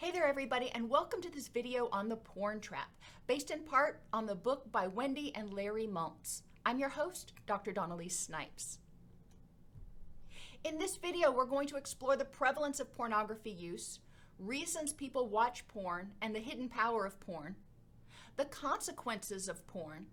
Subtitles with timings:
[0.00, 2.86] Hey there, everybody, and welcome to this video on the porn trap,
[3.26, 6.42] based in part on the book by Wendy and Larry Maltz.
[6.64, 7.72] I'm your host, Dr.
[7.72, 8.78] Dawn-Elise Snipes.
[10.62, 13.98] In this video, we're going to explore the prevalence of pornography use,
[14.38, 17.56] reasons people watch porn, and the hidden power of porn,
[18.36, 20.06] the consequences of porn,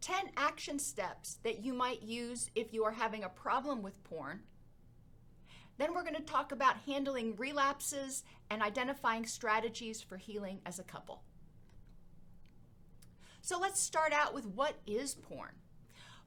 [0.00, 4.40] 10 action steps that you might use if you are having a problem with porn,
[5.78, 10.84] then we're going to talk about handling relapses and identifying strategies for healing as a
[10.84, 11.22] couple.
[13.40, 15.54] So let's start out with what is porn?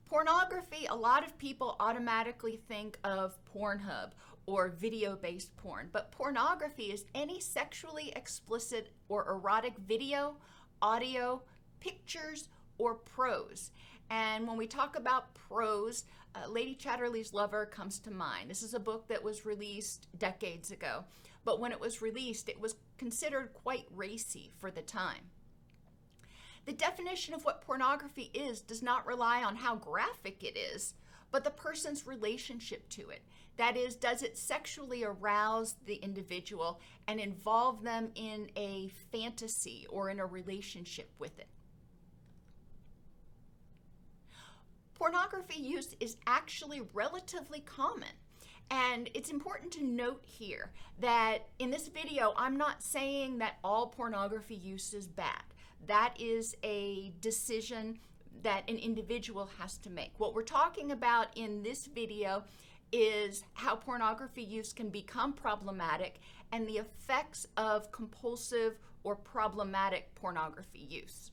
[0.05, 4.11] Pornography, a lot of people automatically think of Pornhub
[4.45, 10.35] or video based porn, but pornography is any sexually explicit or erotic video,
[10.81, 11.41] audio,
[11.79, 13.71] pictures, or prose.
[14.09, 16.03] And when we talk about prose,
[16.35, 18.49] uh, Lady Chatterley's Lover comes to mind.
[18.49, 21.05] This is a book that was released decades ago,
[21.43, 25.31] but when it was released, it was considered quite racy for the time.
[26.65, 30.95] The definition of what pornography is does not rely on how graphic it is,
[31.31, 33.21] but the person's relationship to it.
[33.57, 40.09] That is, does it sexually arouse the individual and involve them in a fantasy or
[40.09, 41.47] in a relationship with it?
[44.95, 48.09] Pornography use is actually relatively common.
[48.71, 53.87] And it's important to note here that in this video, I'm not saying that all
[53.87, 55.43] pornography use is bad.
[55.85, 57.99] That is a decision
[58.41, 60.13] that an individual has to make.
[60.17, 62.43] What we're talking about in this video
[62.91, 66.19] is how pornography use can become problematic
[66.51, 71.31] and the effects of compulsive or problematic pornography use.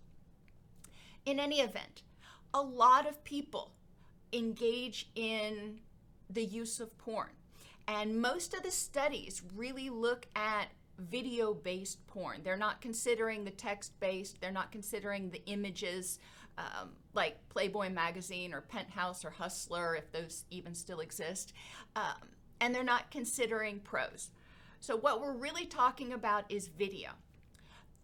[1.25, 2.03] In any event,
[2.55, 3.73] a lot of people
[4.33, 5.81] engage in
[6.31, 7.31] the use of porn.
[7.89, 12.43] And most of the studies really look at video based porn.
[12.45, 16.19] They're not considering the text based, they're not considering the images
[16.59, 21.53] um, like Playboy magazine or Penthouse or Hustler, if those even still exist.
[21.97, 22.29] Um,
[22.61, 24.31] and they're not considering prose.
[24.81, 27.11] So, what we're really talking about is video.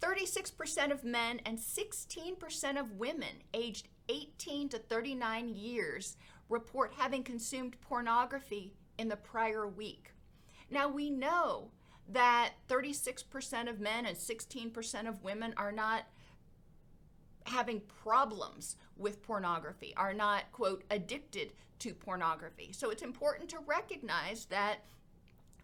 [0.00, 6.16] 36% of men and 16% of women aged 18 to 39 years
[6.48, 10.12] report having consumed pornography in the prior week.
[10.70, 11.70] Now we know
[12.08, 16.04] that 36% of men and 16% of women are not
[17.46, 22.72] having problems with pornography, are not, quote, addicted to pornography.
[22.72, 24.78] So it's important to recognize that,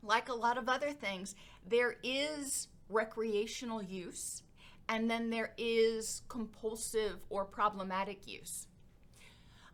[0.02, 1.34] like a lot of other things,
[1.66, 4.42] there is recreational use
[4.88, 8.66] and then there is compulsive or problematic use.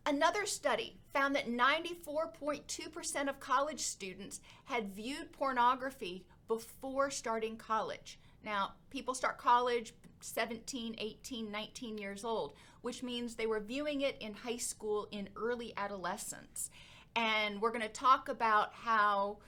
[0.06, 8.18] Another study found that 94.2% of college students had viewed pornography before starting college.
[8.44, 14.16] Now, people start college 17, 18, 19 years old, which means they were viewing it
[14.20, 16.70] in high school in early adolescence.
[17.14, 19.38] And we're going to talk about how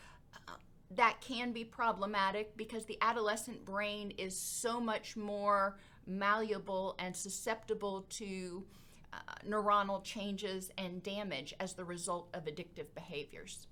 [0.96, 8.06] that can be problematic because the adolescent brain is so much more malleable and susceptible
[8.10, 8.64] to
[9.12, 9.16] uh,
[9.48, 13.66] neuronal changes and damage as the result of addictive behaviors.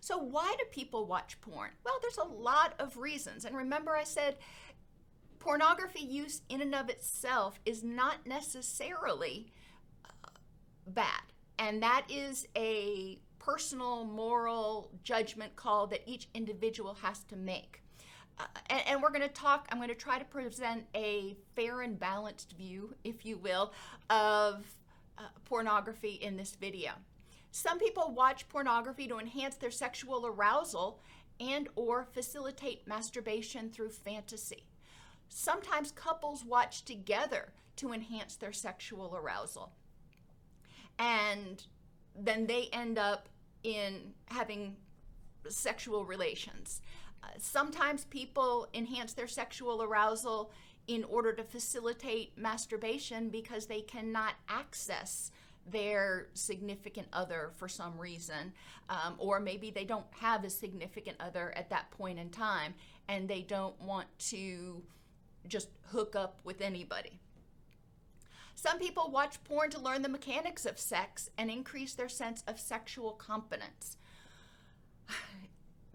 [0.00, 1.70] So, why do people watch porn?
[1.84, 3.44] Well, there's a lot of reasons.
[3.44, 4.36] And remember, I said
[5.38, 9.52] pornography use in and of itself is not necessarily
[10.04, 10.28] uh,
[10.86, 11.22] bad.
[11.58, 17.82] And that is a personal moral judgment call that each individual has to make.
[18.38, 21.80] Uh, and, and, we're going to talk, I'm going to try to present a fair
[21.80, 23.72] and balanced view, if you will,
[24.08, 24.64] of
[25.18, 26.92] uh, pornography in this video.
[27.50, 31.00] Some people watch pornography to enhance their sexual arousal
[31.40, 34.64] and or facilitate masturbation through fantasy.
[35.28, 39.72] Sometimes couples watch together to enhance their sexual arousal.
[40.98, 41.64] And
[42.14, 43.28] then they end up
[43.62, 44.76] in having
[45.48, 46.80] sexual relations.
[47.22, 50.50] Uh, sometimes people enhance their sexual arousal
[50.86, 55.30] in order to facilitate masturbation because they cannot access
[55.70, 58.52] their significant other for some reason,
[58.88, 62.74] um, or maybe they don't have a significant other at that point in time
[63.08, 64.82] and they don't want to
[65.48, 67.20] just hook up with anybody.
[68.62, 72.60] Some people watch porn to learn the mechanics of sex and increase their sense of
[72.60, 73.96] sexual competence.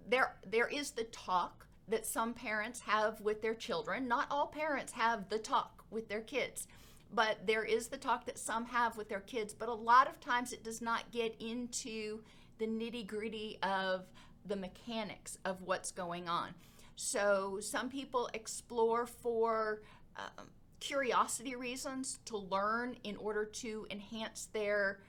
[0.08, 4.08] There, there is the talk that some parents have with their children.
[4.08, 6.68] Not all parents have the talk with their kids,
[7.12, 9.56] but there is the talk that some have with their kids.
[9.56, 12.20] But a lot of times it does not get into
[12.60, 14.06] the nitty gritty of
[14.46, 16.54] the mechanics of what's going on.
[16.96, 19.82] So some people explore for
[20.18, 20.50] um,
[20.86, 25.00] curiosity reasons to learn in order to enhance their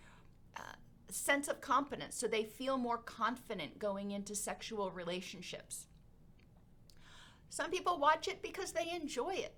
[0.56, 0.62] uh,
[1.10, 5.86] sense of competence so they feel more confident going into sexual relationships.
[7.50, 9.54] Some people watch it because they enjoy it.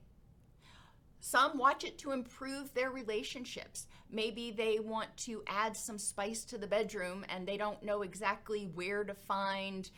[1.20, 3.86] Some watch it to improve their relationships.
[4.10, 8.64] Maybe they want to add some spice to the bedroom and they don't know exactly
[8.74, 9.88] where to find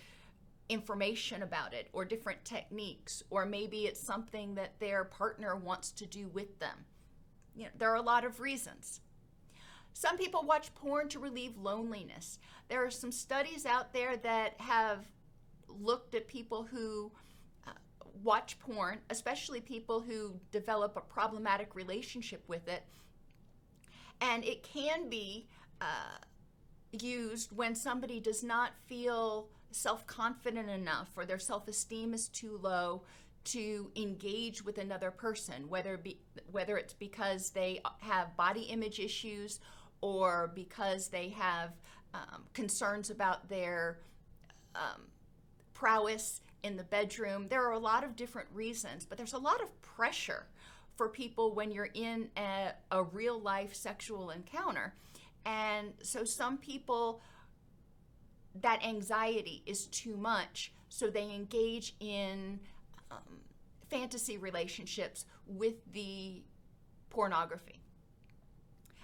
[0.70, 6.06] information about it or different techniques, or maybe it's something that their partner wants to
[6.06, 6.84] do with them.
[7.56, 9.00] You know, there are a lot of reasons.
[9.92, 12.38] Some people watch porn to relieve loneliness.
[12.68, 15.04] There are some studies out there that have
[15.68, 17.10] looked at people who
[17.66, 17.72] uh,
[18.22, 22.84] watch porn, especially people who develop a problematic relationship with it.
[24.20, 25.48] And it can be
[25.80, 26.18] uh,
[26.92, 32.58] used when somebody does not feel self confident enough or their self esteem is too
[32.62, 33.02] low
[33.42, 36.18] to engage with another person, whether be,
[36.50, 39.60] whether it's because they have body image issues
[40.02, 41.70] or because they have
[42.12, 43.98] um, concerns about their
[44.74, 45.02] um,
[45.72, 47.46] prowess in the bedroom.
[47.48, 50.46] There are a lot of different reasons, but there's a lot of pressure
[50.96, 54.94] for people when you're in a, a real life sexual encounter.
[55.46, 57.22] And so some people
[58.54, 62.60] that anxiety is too much, so they engage in
[63.10, 63.40] um,
[63.88, 66.42] fantasy relationships with the
[67.10, 67.80] pornography.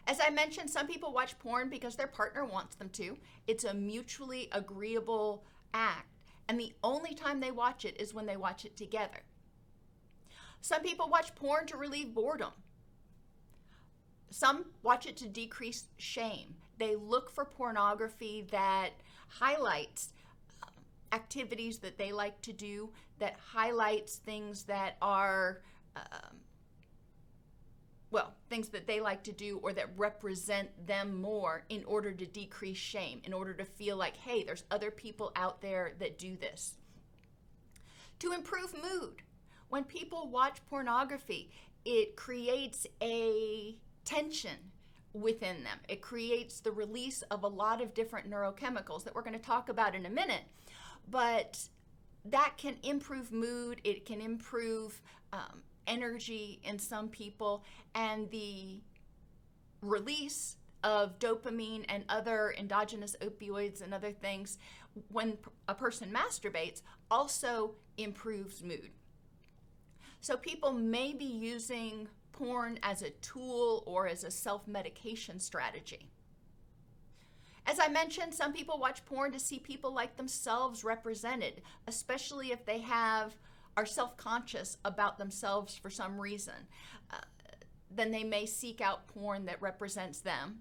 [0.08, 3.16] As I mentioned, some people watch porn because their partner wants them to.
[3.46, 5.44] It's a mutually agreeable
[5.74, 6.06] act,
[6.48, 9.20] and the only time they watch it is when they watch it together.
[10.60, 12.52] Some people watch porn to relieve boredom.
[14.30, 16.56] Some watch it to decrease shame.
[16.78, 18.90] They look for pornography that
[19.38, 20.12] highlights
[20.62, 20.70] um,
[21.12, 25.62] activities that they like to do, that highlights things that are,
[25.96, 26.36] um,
[28.10, 32.26] well, things that they like to do or that represent them more in order to
[32.26, 36.36] decrease shame, in order to feel like, hey, there's other people out there that do
[36.36, 36.74] this.
[38.20, 39.22] To improve mood.
[39.68, 41.50] When people watch pornography,
[41.84, 44.72] it creates a tension
[45.20, 45.78] within them.
[45.88, 49.68] It creates the release of a lot of different neurochemicals that we're going to talk
[49.68, 50.44] about in a minute.
[51.08, 51.68] But
[52.24, 55.00] that can improve mood, it can improve
[55.32, 57.64] um, energy in some people,
[57.94, 58.80] and the
[59.82, 64.58] release of dopamine and other endogenous opioids and other things
[65.08, 65.36] when
[65.68, 68.90] a person masturbates also improves mood.
[70.20, 76.10] So people may be using porn as a tool or as a self medication strategy.
[77.66, 82.64] As I mentioned, some people watch porn to see people like themselves represented, especially if
[82.64, 83.34] they have
[83.76, 86.54] are self-conscious about themselves for some reason.
[87.12, 87.18] Uh,
[87.90, 90.60] then they may seek out porn that represents them.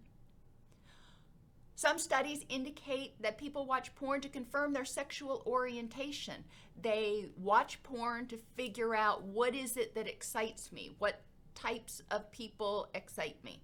[1.76, 6.46] Some studies indicate that people watch porn to confirm their sexual orientation.
[6.82, 11.22] They watch porn to figure out what is it that excites me, what
[11.56, 13.60] types of people excite me.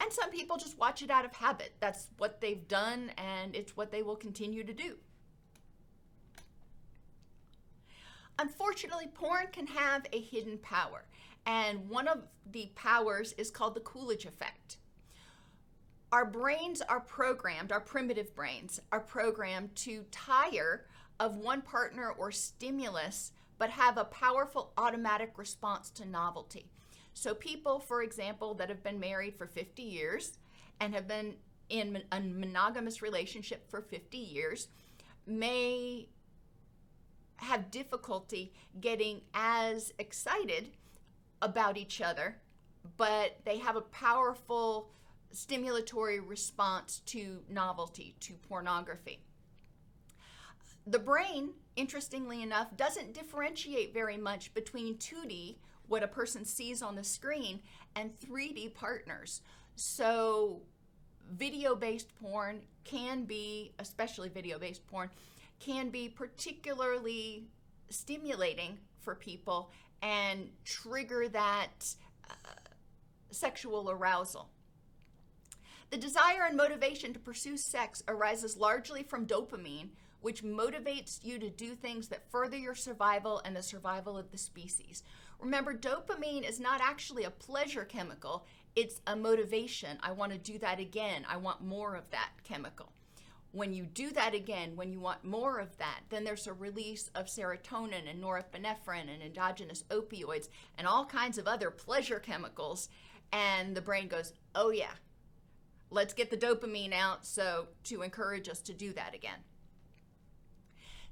[0.00, 1.74] And some people just watch it out of habit.
[1.80, 4.96] That's what they've done, and it's what they will continue to do.
[8.38, 11.06] Unfortunately, porn can have a hidden power,
[11.46, 14.76] and one of the powers is called the Coolidge effect.
[16.12, 20.84] Our brains are programmed, our primitive brains are programmed to tire
[21.18, 26.70] of one partner or stimulus but have a powerful automatic response to novelty.
[27.18, 30.36] So, people, for example, that have been married for 50 years
[30.80, 31.36] and have been
[31.70, 34.68] in a monogamous relationship for 50 years
[35.26, 36.08] may
[37.36, 40.68] have difficulty getting as excited
[41.40, 42.36] about each other,
[42.98, 44.90] but they have a powerful
[45.34, 49.20] stimulatory response to novelty, to pornography.
[50.86, 55.56] The brain interestingly enough, doesn't differentiate very much between 2D,
[55.88, 57.60] what a person sees on the screen,
[57.94, 59.42] and 3D partners.
[59.74, 60.62] So,
[61.30, 65.10] video based porn can be, especially video based porn,
[65.60, 67.48] can be particularly
[67.88, 69.70] stimulating for people
[70.02, 71.94] and trigger that
[72.28, 72.34] uh,
[73.30, 74.50] sexual arousal.
[75.90, 79.90] The desire and motivation to pursue sex arises largely from dopamine,
[80.20, 84.38] which motivates you to do things that further your survival and the survival of the
[84.38, 85.04] species.
[85.40, 89.98] Remember, dopamine is not actually a pleasure chemical, it's a motivation.
[90.02, 91.24] I want to do that again.
[91.28, 92.92] I want more of that chemical.
[93.52, 97.10] When you do that again, when you want more of that, then there's a release
[97.14, 102.90] of serotonin and norepinephrine and endogenous opioids and all kinds of other pleasure chemicals.
[103.32, 104.92] And the brain goes, oh, yeah,
[105.90, 109.38] let's get the dopamine out so to encourage us to do that again.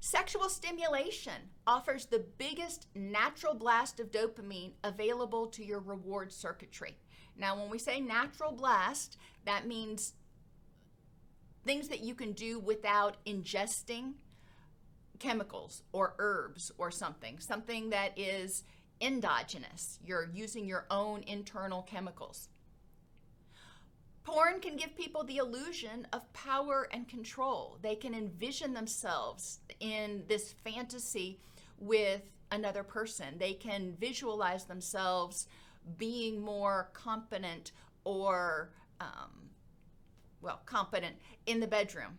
[0.05, 1.33] Sexual stimulation
[1.65, 6.95] offers the biggest natural blast of dopamine available to your reward circuitry.
[7.35, 10.13] Now, when we say natural blast, that means
[11.65, 14.13] things that you can do without ingesting
[15.17, 18.63] chemicals or herbs or something, something that is
[19.01, 19.97] endogenous.
[20.05, 22.49] You're using your own internal chemicals.
[24.25, 27.77] Porn can give people the illusion of power and control.
[27.81, 31.39] They can envision themselves in this fantasy
[31.77, 33.37] with another person.
[33.37, 35.47] They can visualize themselves
[35.97, 37.71] being more competent
[38.03, 39.49] or, um,
[40.41, 42.17] well, competent in the bedroom.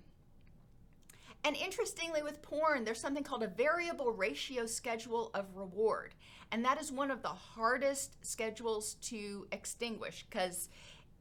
[1.44, 6.14] And interestingly, with porn, there's something called a variable ratio schedule of reward.
[6.50, 10.68] And that is one of the hardest schedules to extinguish because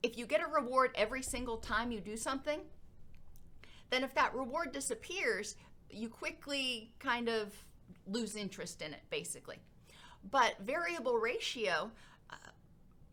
[0.04, 2.60] if you get a reward every single time you do something,
[3.90, 5.56] then if that reward disappears,
[5.90, 7.54] you quickly kind of
[8.08, 9.58] lose interest in it, basically.
[10.30, 11.92] But variable ratio
[12.30, 12.36] uh,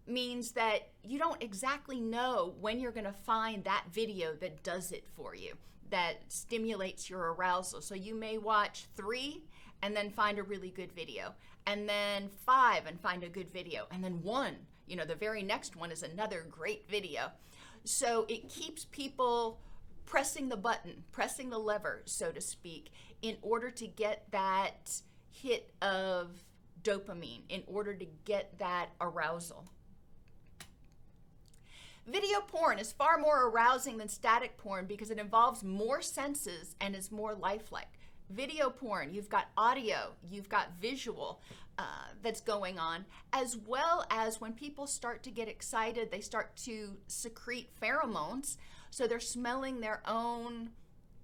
[0.06, 4.92] means that you don't exactly know when you're going to find that video that does
[4.92, 5.54] it for you,
[5.90, 7.82] that stimulates your arousal.
[7.82, 9.44] So you may watch three
[9.82, 11.34] and then find a really good video,
[11.66, 14.54] and then five and find a good video, and then one
[14.86, 17.30] you know, the very next one is another great video.
[17.84, 19.60] So it keeps people
[20.04, 22.90] pressing the button, pressing the lever, so to speak,
[23.22, 26.42] in order to get that hit of
[26.82, 29.66] dopamine, in order to get that arousal.
[32.06, 36.96] Video porn is far more arousing than static porn because it involves more senses and
[36.96, 37.86] is more lifelike.
[38.28, 41.40] Video porn, you've got audio, you've got visual
[41.78, 41.84] uh,
[42.22, 46.96] that's going on, as well as when people start to get excited, they start to
[47.06, 48.56] secrete pheromones.
[48.90, 50.70] So they're smelling their own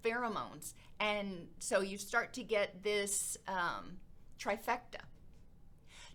[0.04, 0.74] pheromones.
[1.00, 3.98] And so you start to get this um,
[4.38, 5.02] trifecta.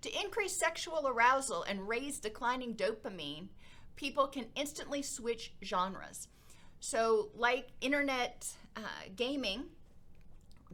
[0.01, 3.47] To increase sexual arousal and raise declining dopamine,
[3.95, 6.27] people can instantly switch genres.
[6.79, 8.81] So, like internet uh,
[9.15, 9.65] gaming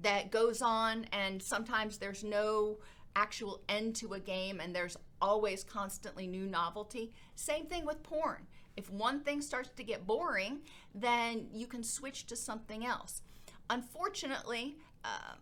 [0.02, 2.80] that goes on, and sometimes there's no
[3.16, 7.12] actual end to a game and there's always constantly new novelty.
[7.36, 8.48] Same thing with porn.
[8.78, 10.60] If one thing starts to get boring,
[10.96, 13.22] then you can switch to something else.
[13.70, 15.40] Unfortunately, um,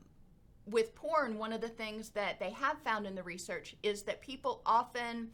[0.65, 4.21] with porn, one of the things that they have found in the research is that
[4.21, 5.29] people often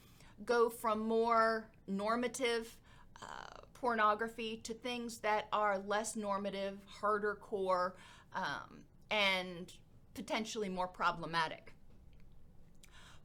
[0.45, 2.77] go from more normative
[3.21, 7.95] uh, pornography to things that are less normative, harder core,
[8.35, 9.73] um, and
[10.13, 11.72] potentially more problematic.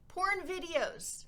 [0.08, 1.24] Porn videos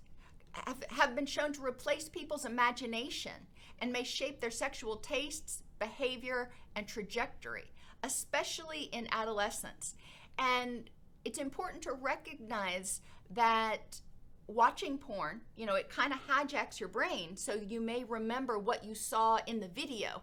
[0.52, 3.32] have, have been shown to replace people's imagination
[3.78, 7.72] and may shape their sexual tastes, behavior, and trajectory,
[8.02, 9.94] especially in adolescence.
[10.38, 10.90] And
[11.24, 14.00] it's important to recognize that
[14.46, 18.84] watching porn, you know, it kind of hijacks your brain, so you may remember what
[18.84, 20.22] you saw in the video,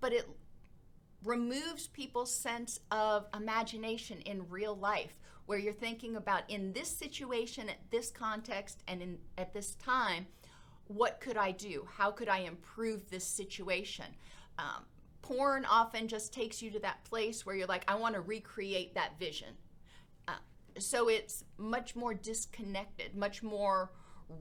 [0.00, 0.28] but it
[1.24, 5.16] removes people's sense of imagination in real life
[5.48, 10.26] where you're thinking about in this situation, at this context, and in, at this time,
[10.88, 11.88] what could I do?
[11.90, 14.04] How could I improve this situation?
[14.58, 14.84] Um,
[15.22, 18.94] porn often just takes you to that place where you're like, I want to recreate
[18.94, 19.54] that vision.
[20.28, 20.32] Uh,
[20.78, 23.90] so it's much more disconnected, much more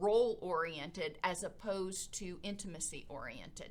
[0.02, 3.70] role oriented as opposed to intimacy oriented.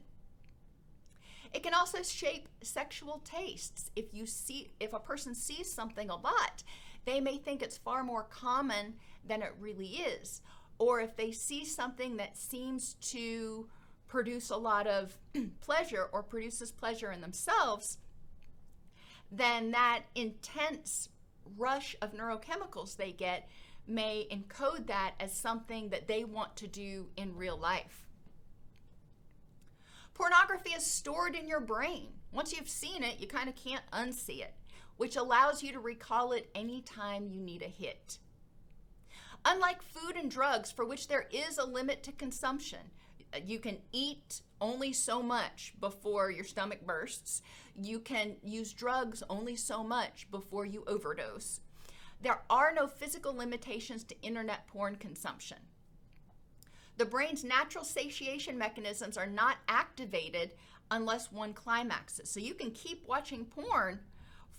[1.52, 3.90] It can also shape sexual tastes.
[3.94, 6.62] If you see if a person sees something a lot
[7.06, 8.94] they may think it's far more common
[9.26, 10.42] than it really is.
[10.78, 13.68] Or if they see something that seems to
[14.08, 15.16] produce a lot of
[15.60, 17.98] pleasure or produces pleasure in themselves,
[19.30, 21.08] then that intense
[21.56, 23.48] rush of neurochemicals they get
[23.86, 28.04] may encode that as something that they want to do in real life.
[30.12, 32.08] Pornography is stored in your brain.
[32.32, 34.54] Once you've seen it, you kind of can't unsee it
[34.96, 38.18] which allows you to recall it anytime you need a hit.
[39.44, 42.90] Unlike food and drugs, for which there is a limit to consumption,
[43.32, 47.42] uh, you can eat only so much before your stomach bursts.
[47.80, 51.60] You can use drugs only so much before you overdose.
[52.22, 55.58] There are no physical limitations to internet porn consumption.
[56.96, 60.54] The brain's natural satiation mechanisms are not activated
[60.90, 62.30] unless one climaxes.
[62.30, 64.00] So you can keep watching porn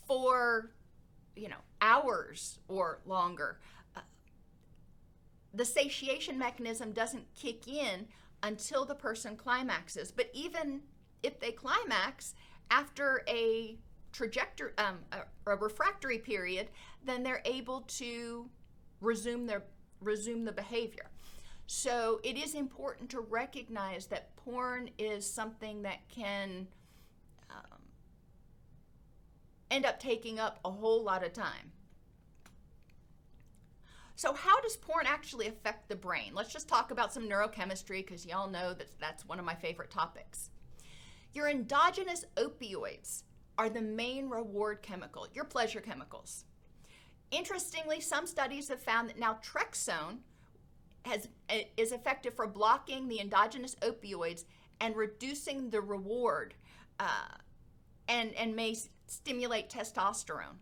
[0.07, 0.71] for,
[1.35, 3.59] you know, hours or longer.
[3.95, 4.01] Uh,
[5.53, 8.07] the satiation mechanism doesn't kick in
[8.43, 10.11] until the person climaxes.
[10.11, 10.81] But even
[11.23, 12.33] if they climax
[12.71, 13.77] after a
[14.11, 16.69] trajectory, um, a, a refractory period,
[17.05, 18.49] then they're able to
[19.01, 19.63] resume their
[20.01, 21.09] resume the behavior.
[21.65, 26.67] So it is important to recognize that porn is something that can
[29.69, 31.71] end up taking up a whole lot of time.
[34.15, 36.31] So, how does porn actually affect the brain?
[36.33, 39.91] Let's just talk about some neurochemistry because y'all know that that's one of my favorite
[39.91, 40.49] topics.
[41.33, 43.23] Your endogenous opioids
[43.59, 46.45] are the main reward chemical, your pleasure chemicals.
[47.29, 50.19] Interestingly, some studies have found that naltrexone
[51.03, 51.27] has,
[51.77, 54.45] is effective for blocking the endogenous opioids
[54.79, 56.53] and reducing the reward
[56.99, 57.35] uh,
[58.07, 58.75] and, and may
[59.07, 60.57] stimulate testosterone.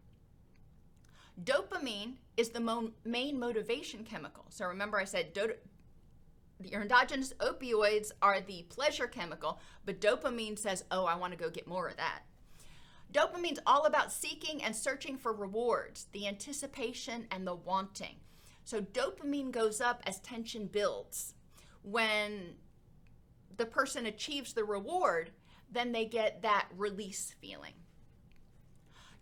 [1.44, 4.46] Dopamine is the mo- main motivation chemical.
[4.50, 5.54] So remember, I said do-
[6.64, 11.50] your endogenous opioids are the pleasure chemical, but dopamine says, oh, I want to go
[11.50, 12.22] get more of that.
[13.12, 18.16] Dopamine's all about seeking and searching for rewards, the anticipation and the wanting.
[18.64, 21.34] So dopamine goes up as tension builds.
[21.84, 22.56] When
[23.58, 25.32] the person achieves the reward,
[25.72, 27.74] then they get that release feeling.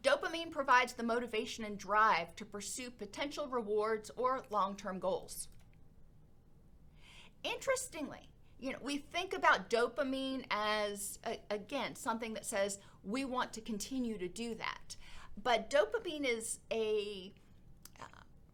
[0.03, 5.47] Dopamine provides the motivation and drive to pursue potential rewards or long term goals.
[7.43, 8.29] Interestingly,
[8.59, 11.19] you know, we think about dopamine as,
[11.49, 14.95] again, something that says we want to continue to do that.
[15.41, 17.33] But dopamine is a
[17.99, 18.05] uh,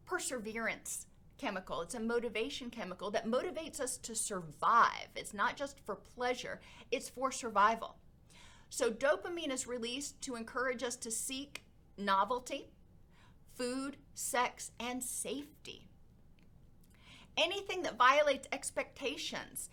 [0.05, 1.81] perseverance chemical.
[1.81, 5.09] It's a motivation chemical that motivates us to survive.
[5.15, 6.59] It's not just for pleasure,
[6.91, 7.95] it's for survival.
[8.69, 11.63] So, dopamine is released to encourage us to seek
[11.97, 12.69] novelty,
[13.55, 15.87] food, sex, and safety.
[17.37, 19.69] Anything that violates expectations,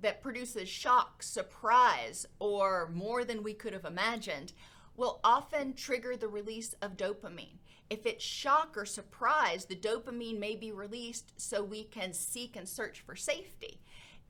[0.00, 4.52] that produces shock, surprise, or more than we could have imagined,
[4.96, 7.58] will often trigger the release of dopamine.
[7.90, 12.68] If it's shock or surprise, the dopamine may be released so we can seek and
[12.68, 13.80] search for safety.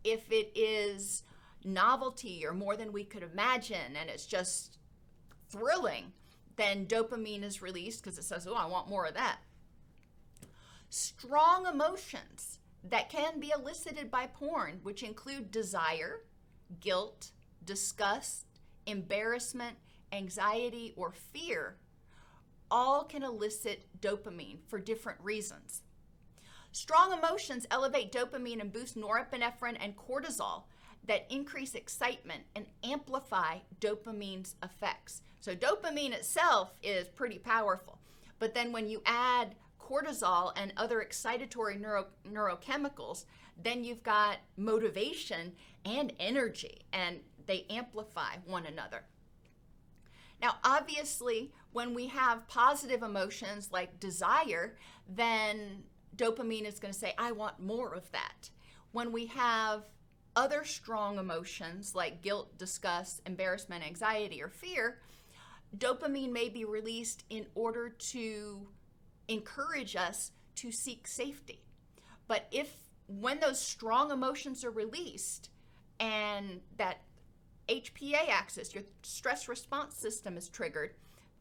[0.04, 1.24] If it is
[1.64, 4.78] novelty or more than we could imagine and it's just
[5.50, 6.12] thrilling,
[6.56, 9.38] then dopamine is released because it says, oh, I want more of that.
[10.90, 16.20] Strong emotions that can be elicited by porn, which include desire,
[16.80, 17.30] guilt,
[17.64, 18.46] disgust,
[18.86, 19.76] embarrassment,
[20.12, 21.76] anxiety, or fear,
[22.70, 25.82] all can elicit dopamine for different reasons.
[26.72, 30.64] Strong emotions elevate dopamine and boost norepinephrine and cortisol
[31.08, 35.22] that increase excitement and amplify dopamine's effects.
[35.40, 37.98] So, dopamine itself is pretty powerful.
[38.38, 43.24] But then, when you add cortisol and other excitatory neuro, neurochemicals,
[43.60, 45.52] then you've got motivation
[45.84, 49.04] and energy, and they amplify one another.
[50.40, 54.76] Now, obviously, when we have positive emotions like desire,
[55.08, 55.82] then
[56.16, 58.50] dopamine is going to say, I want more of that.
[58.92, 59.84] When we have
[60.38, 65.00] other strong emotions like guilt, disgust, embarrassment, anxiety, or fear,
[65.76, 68.68] dopamine may be released in order to
[69.26, 71.60] encourage us to seek safety.
[72.28, 72.72] But if
[73.08, 75.50] when those strong emotions are released
[75.98, 77.00] and that
[77.68, 80.94] HPA axis, your stress response system is triggered.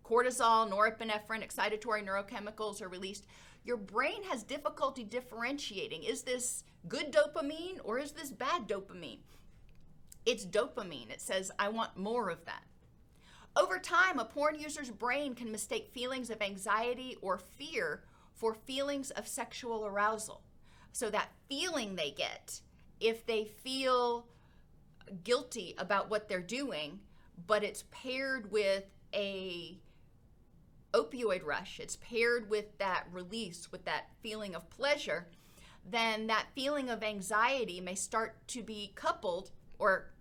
[0.04, 3.26] Cortisol, norepinephrine, excitatory neurochemicals are released.
[3.64, 9.20] Your brain has difficulty differentiating is this good dopamine or is this bad dopamine?
[10.26, 11.10] It's dopamine.
[11.10, 12.64] It says, I want more of that.
[13.56, 19.10] Over time, a porn user's brain can mistake feelings of anxiety or fear for feelings
[19.12, 20.44] of sexual arousal.
[20.92, 22.62] So, that feeling they get,
[23.00, 24.28] if they feel
[25.24, 27.00] guilty about what they're doing,
[27.48, 28.84] but it's paired with
[29.14, 29.80] a
[30.98, 35.28] opioid rush, it's paired with that release, with that feeling of pleasure,
[35.90, 40.12] then that feeling of anxiety may start to be coupled or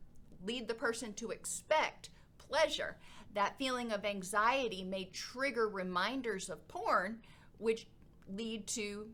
[0.44, 2.96] lead the person to expect pleasure.
[3.34, 7.18] That feeling of anxiety may trigger reminders of porn,
[7.58, 7.86] which
[8.28, 9.08] lead to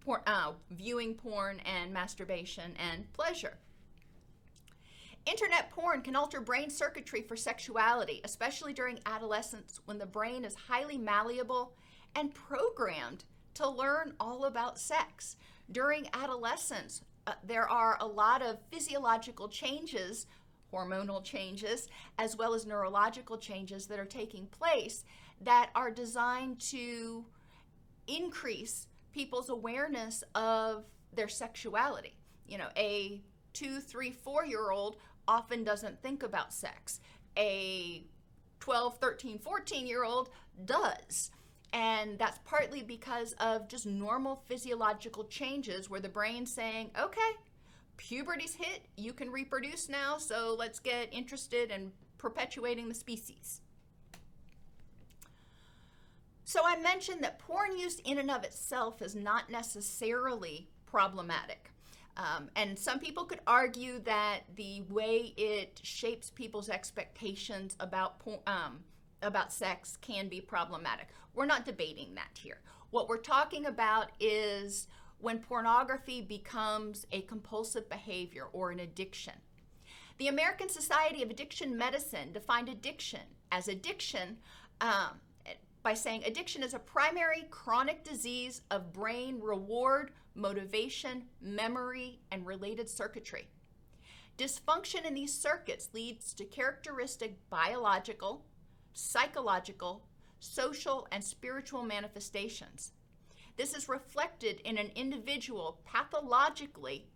[0.00, 3.58] porn, uh, viewing porn and masturbation and pleasure.
[5.28, 10.54] Internet porn can alter brain circuitry for sexuality, especially during adolescence when the brain is
[10.54, 11.74] highly malleable
[12.16, 15.36] and programmed to learn all about sex.
[15.70, 20.26] During adolescence, uh, there are a lot of physiological changes
[20.72, 21.88] hormonal changes,
[22.18, 25.04] as well as neurological changes that are taking place
[25.40, 27.24] that are designed to
[28.06, 32.18] increase people's awareness of their sexuality.
[32.46, 34.96] You know, a two, three, four year old
[35.28, 37.00] often doesn't think about sex.
[37.36, 38.02] A
[38.58, 40.30] 12, 13, 14 year old
[40.64, 41.30] does.
[41.72, 47.36] And that's partly because of just normal physiological changes where the brain's saying, okay,
[47.98, 53.60] puberty's hit, you can reproduce now, so let's get interested in perpetuating the species.
[56.44, 61.70] So I mentioned that porn use in and of itself is not necessarily problematic.
[62.18, 68.80] Um, and some people could argue that the way it shapes people's expectations about um,
[69.22, 71.08] about sex can be problematic.
[71.34, 72.60] We're not debating that here.
[72.90, 74.88] What we're talking about is
[75.20, 79.34] when pornography becomes a compulsive behavior or an addiction.
[80.18, 83.20] The American Society of Addiction Medicine defined addiction
[83.52, 84.38] as addiction
[84.80, 85.20] um,
[85.88, 92.86] by saying addiction is a primary chronic disease of brain reward, motivation, memory, and related
[92.90, 93.48] circuitry.
[94.36, 98.44] Dysfunction in these circuits leads to characteristic biological,
[98.92, 100.04] psychological,
[100.40, 102.92] social, and spiritual manifestations.
[103.56, 107.06] This is reflected in an individual pathologically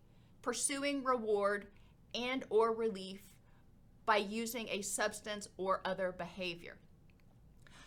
[0.40, 1.66] pursuing reward
[2.14, 3.20] and or relief
[4.06, 6.78] by using a substance or other behavior.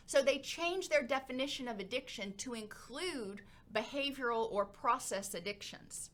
[0.05, 3.41] So they changed their definition of addiction to include
[3.73, 6.11] behavioral or process addictions.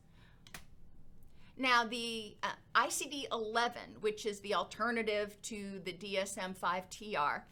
[1.58, 7.44] Now, the uh, ICD 11, which is the alternative to the DSM 5 TR,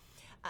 [0.45, 0.49] uh,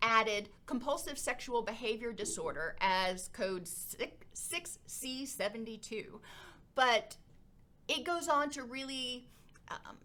[0.00, 6.06] added compulsive sexual behavior disorder as code 6C72.
[6.74, 7.16] But
[7.88, 9.26] it goes on to really
[9.70, 9.96] um,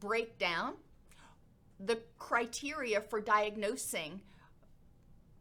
[0.00, 0.74] break down
[1.78, 4.20] the criteria for diagnosing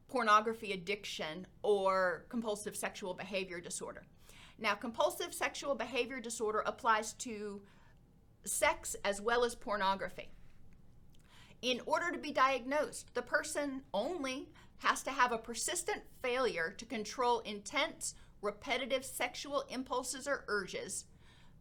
[0.07, 4.03] pornography addiction or compulsive sexual behavior disorder.
[4.57, 7.61] Now, compulsive sexual behavior disorder applies to
[8.45, 10.29] sex as well as pornography.
[11.61, 16.85] In order to be diagnosed, the person only has to have a persistent failure to
[16.85, 21.05] control intense, repetitive sexual impulses or urges.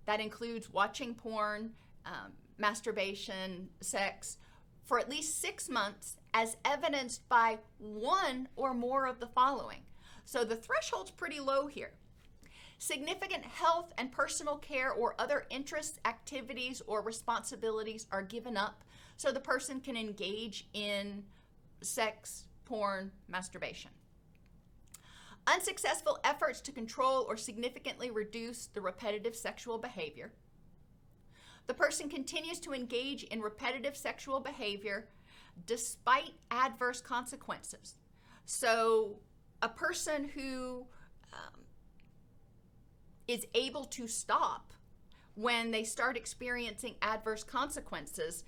[0.06, 1.72] That includes watching porn,
[2.04, 4.36] um, masturbation, sex,
[4.84, 9.80] for at least six months, as evidenced by one or more of the following.
[10.24, 11.92] So the threshold's pretty low here.
[12.78, 18.84] Significant health and personal care or other interests, activities, or responsibilities are given up
[19.16, 21.22] so the person can engage in
[21.80, 23.90] sex, porn, masturbation.
[25.46, 30.32] Unsuccessful efforts to control or significantly reduce the repetitive sexual behavior
[31.66, 35.08] the person continues to engage in repetitive sexual behavior
[35.66, 37.94] despite adverse consequences.
[38.44, 39.20] So,
[39.62, 40.86] a person who
[41.32, 41.60] um,
[43.26, 44.72] is able to stop
[45.36, 48.44] when they start experiencing adverse consequences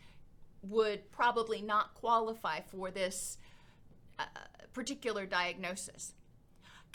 [0.63, 3.39] would probably not qualify for this
[4.19, 4.25] uh,
[4.73, 6.13] particular diagnosis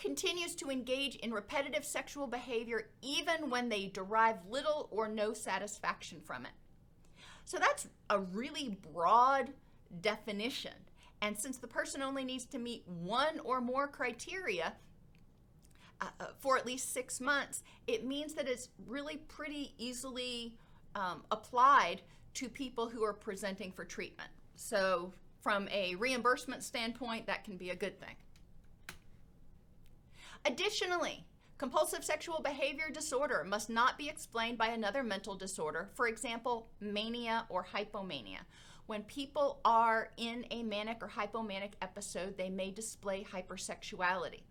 [0.02, 6.20] continues to engage in repetitive sexual behavior even when they derive little or no satisfaction
[6.26, 6.52] from it.
[7.46, 9.52] So that's a really broad
[10.02, 10.74] definition.
[11.22, 14.74] And since the person only needs to meet one or more criteria
[16.02, 20.56] uh, uh for at least six months, it means that it's really pretty easily
[20.96, 22.02] um, applied
[22.34, 24.30] to people who are presenting for treatment.
[24.56, 28.16] So, from a reimbursement standpoint, that can be a good thing.
[30.46, 31.24] Additionally,
[31.58, 37.46] compulsive sexual behavior disorder must not be explained by another mental disorder, for example, mania
[37.50, 38.40] or hypomania.
[38.88, 44.42] When people are in a manic or hypomanic episode, they may display hypersexuality.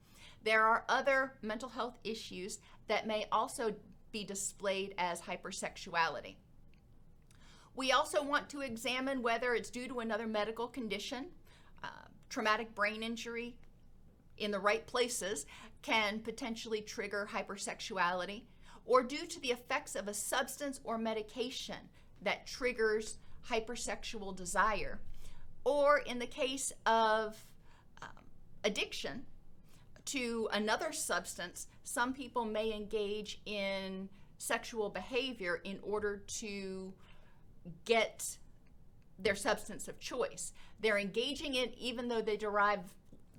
[0.44, 3.74] There are other mental health issues that may also
[4.12, 6.37] be displayed as hypersexuality.
[7.74, 11.26] We also want to examine whether it's due to another medical condition,
[11.83, 11.88] uh,
[12.29, 13.57] traumatic brain injury,
[14.40, 15.46] in the right places
[15.83, 18.43] can potentially trigger hypersexuality,
[18.85, 21.77] or due to the effects of a substance or medication
[22.23, 25.01] that triggers hypersexual desire,
[25.64, 27.45] or in the case of
[28.03, 28.09] um,
[28.64, 29.25] addiction
[30.07, 36.93] to another substance, some people may engage in sexual behavior in order to
[37.85, 38.38] get
[39.19, 40.53] their substance of choice.
[40.81, 42.81] They're engaging it even though they derive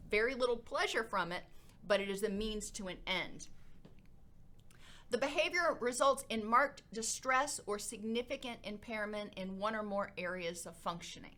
[0.10, 1.43] very little pleasure from it,
[1.85, 3.47] but it is a means to an end.
[5.09, 10.77] The behavior results in marked distress or significant impairment in one or more areas of
[10.77, 11.35] functioning.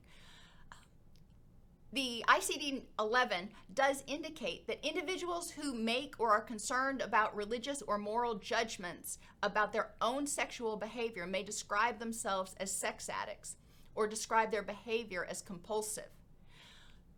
[1.91, 7.99] The ICD 11 does indicate that individuals who make or are concerned about religious or
[7.99, 13.58] moral judgments about their own sexual behavior may describe themselves as sex addicts
[13.93, 16.10] or describe their behavior as compulsive.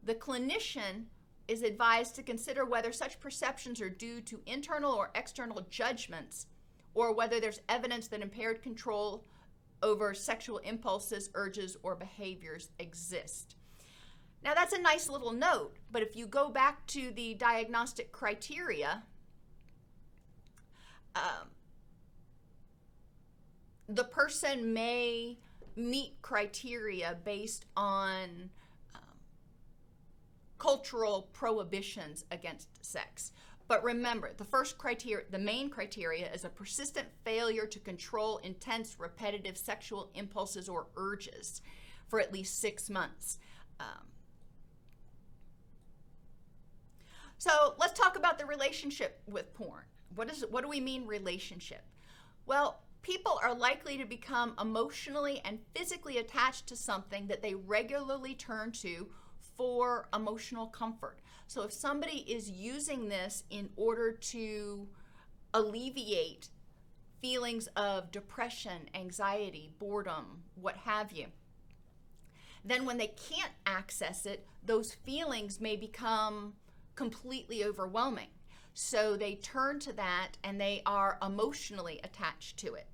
[0.04, 1.06] The clinician
[1.48, 6.48] is advised to consider whether such perceptions are due to internal or external judgments
[6.94, 9.26] or whether there's evidence that impaired control
[9.84, 13.56] over sexual impulses, urges, or behaviors exist.
[14.44, 19.04] Now, that's a nice little note, but if you go back to the diagnostic criteria,
[21.16, 21.50] um,
[23.88, 25.38] the person may
[25.76, 28.50] meet criteria based on
[30.66, 33.32] cultural prohibitions against sex.
[33.68, 38.96] But remember, the first criteria, the main criteria is a persistent failure to control intense,
[38.98, 41.62] repetitive sexual impulses or urges
[42.08, 43.38] for at least six months.
[43.80, 44.08] Um,
[47.38, 49.84] so let's talk about the relationship with porn.
[50.16, 51.84] What is what do we mean relationship?
[52.48, 58.34] Well, people are likely to become emotionally and physically attached to something that they regularly
[58.34, 59.08] turn to
[59.58, 61.20] for emotional comfort.
[61.48, 64.88] So if somebody is using this in order to
[65.54, 66.50] alleviate
[67.22, 71.28] feelings of depression, anxiety, boredom, what have you,
[72.64, 76.54] then when they can't access it, those feelings may become
[76.96, 78.30] completely overwhelming.
[78.74, 82.88] So they turn to that and they are emotionally attached to it.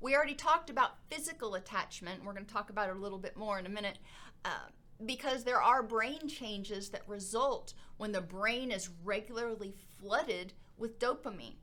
[0.00, 2.24] We already talked about physical attachment.
[2.24, 3.98] We're going to talk about it a little bit more in a minute.
[4.44, 4.68] Uh,
[5.04, 11.56] because there are brain changes that result when the brain is regularly flooded with dopamine.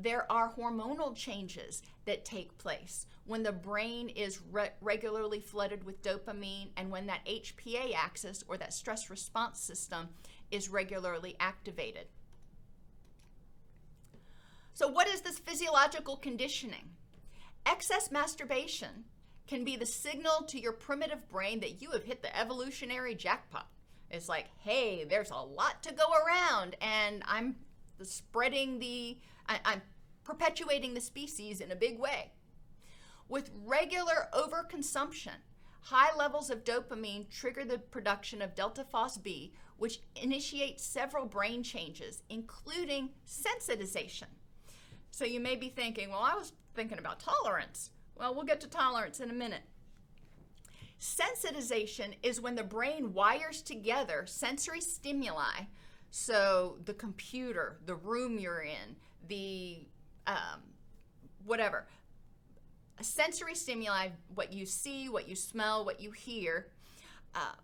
[0.00, 6.02] There are hormonal changes that take place when the brain is re- regularly flooded with
[6.02, 10.08] dopamine and when that HPA axis or that stress response system
[10.50, 12.06] is regularly activated.
[14.72, 16.90] So, what is this physiological conditioning?
[17.66, 19.04] Excess masturbation
[19.48, 23.66] can be the signal to your primitive brain that you have hit the evolutionary jackpot.
[24.10, 27.56] It's like, hey, there's a lot to go around, and I'm
[28.02, 29.82] spreading the, I, am
[30.22, 32.32] perpetuating the species in a big way.
[33.28, 35.36] With regular overconsumption,
[35.80, 38.86] high levels of dopamine trigger the production of delta
[39.22, 44.28] B, which initiates several brain changes, including sensitization.
[45.10, 47.90] So you may be thinking, well, I was thinking about tolerance.
[48.18, 49.62] Well, we'll get to tolerance in a minute.
[51.00, 55.66] Sensitization is when the brain wires together sensory stimuli,
[56.10, 58.96] so the computer, the room you're in,
[59.28, 59.86] the
[60.26, 60.60] um,
[61.46, 61.86] whatever,
[62.98, 66.66] a sensory stimuli, what you see, what you smell, what you hear,
[67.36, 67.54] uh,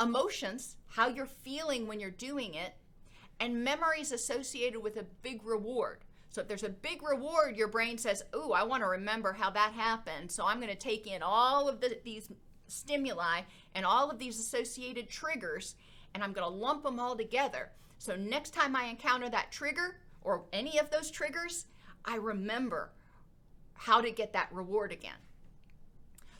[0.00, 2.74] emotions, how you're feeling when you're doing it,
[3.40, 6.04] and memories associated with a big reward.
[6.36, 9.48] So if there's a big reward, your brain says, "Ooh, I want to remember how
[9.48, 12.30] that happened." So I'm going to take in all of the, these
[12.68, 13.40] stimuli
[13.74, 15.76] and all of these associated triggers,
[16.12, 17.72] and I'm going to lump them all together.
[17.96, 21.64] So next time I encounter that trigger or any of those triggers,
[22.04, 22.92] I remember
[23.72, 25.22] how to get that reward again.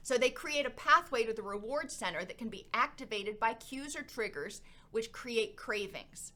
[0.03, 3.97] So they create a pathway to the reward center that can be activated by cues
[3.97, 6.33] or triggers, which create cravings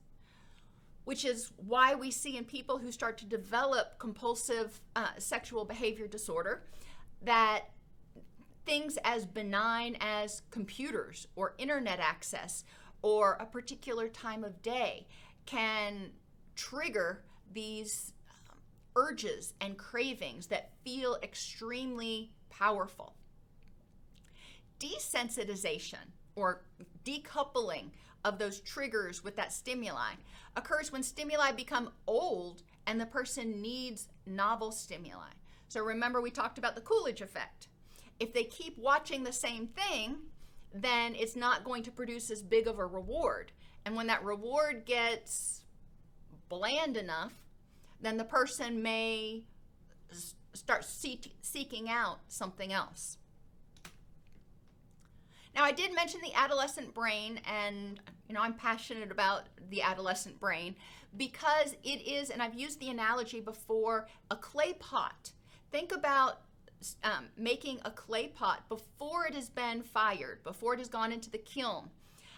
[1.04, 6.06] which is why we see in people who start to develop compulsive uh, sexual behavior
[6.06, 6.62] disorder
[7.22, 7.70] that
[8.66, 12.64] things as benign as computers or internet access
[13.02, 15.06] or a particular time of day
[15.46, 16.10] can
[16.54, 18.12] trigger these
[18.50, 18.58] um,
[18.96, 23.14] urges and cravings that feel extremely powerful.
[24.78, 26.62] Desensitization or
[27.04, 27.90] decoupling
[28.24, 30.12] of those triggers with that stimuli
[30.56, 35.30] occurs when stimuli become old and the person needs novel stimuli.
[35.68, 37.68] So remember, we talked about the Coolidge effect.
[38.18, 40.16] If they keep watching the same thing,
[40.74, 43.52] then it's not going to produce as big of a reward.
[43.84, 45.62] And when that reward gets
[46.48, 47.32] bland enough,
[48.00, 49.44] then the person may
[50.52, 53.18] start seek, seeking out something else.
[55.54, 60.38] Now, I did mention the adolescent brain, and you know, I'm passionate about the adolescent
[60.38, 60.76] brain
[61.16, 65.32] because it is, and I've used the analogy before, a clay pot.
[65.72, 66.42] Think about
[67.02, 71.30] um, making a clay pot before it has been fired, before it has gone into
[71.30, 71.90] the kiln,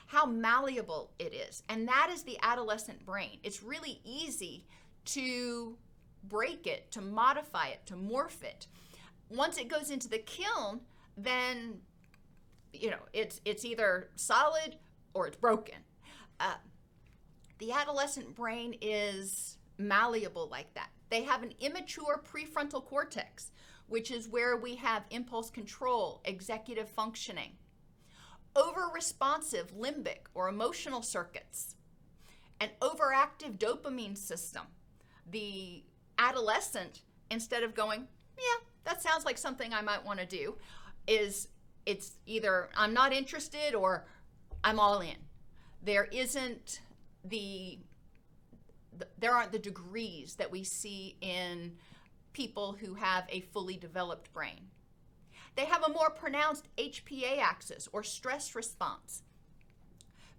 [0.07, 1.63] how malleable it is.
[1.69, 3.39] And that is the adolescent brain.
[3.43, 4.65] It's really easy
[5.07, 5.77] to
[6.25, 8.67] break it, to modify it, to morph it.
[9.29, 10.81] Once it goes into the kiln,
[11.17, 11.81] then
[12.73, 14.77] you know it's it's either solid
[15.15, 15.77] or it's broken.
[16.41, 16.55] Uh,
[17.59, 20.89] the adolescent brain is malleable like that.
[21.11, 23.53] They have an immature prefrontal cortex,
[23.87, 27.53] which is where we have impulse control, executive functioning,
[28.57, 31.77] over responsive limbic or emotional circuits,
[32.61, 34.63] an overactive dopamine system.
[35.31, 35.85] The
[36.19, 38.09] adolescent, instead of going,
[38.39, 40.57] yeah, that sounds like something I might want to do,
[41.07, 41.49] is
[41.87, 44.07] it's either I'm not interested or
[44.65, 45.17] I'm all in.
[45.83, 46.81] There isn't
[47.25, 47.79] the
[49.19, 51.73] there aren't the degrees that we see in
[52.33, 54.69] people who have a fully developed brain.
[55.57, 59.23] They have a more pronounced HPA axis or stress response.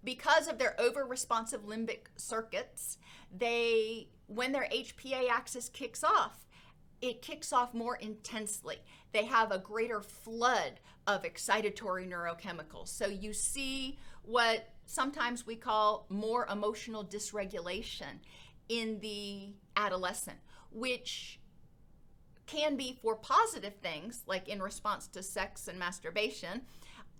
[0.02, 2.98] Because of their over responsive limbic circuits,
[3.36, 6.46] they when their HPA axis kicks off,
[7.00, 8.78] it kicks off more intensely.
[9.14, 12.88] They have a greater flood of excitatory neurochemicals.
[12.88, 18.18] So you see what sometimes we call more emotional dysregulation
[18.68, 20.38] in the adolescent,
[20.72, 21.38] which
[22.46, 26.62] can be for positive things, like in response to sex and masturbation,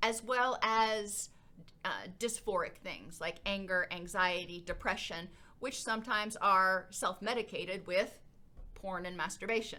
[0.03, 1.31] as well as
[1.85, 5.29] uh, dysphoric things like anger, anxiety, depression,
[5.61, 8.19] which sometimes are self medicated with
[8.75, 9.79] porn and masturbation.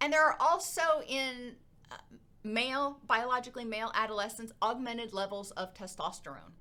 [0.00, 1.56] And there are also in
[1.90, 1.96] uh,
[2.44, 6.52] male, biologically male adolescents, augmented levels of testosterone.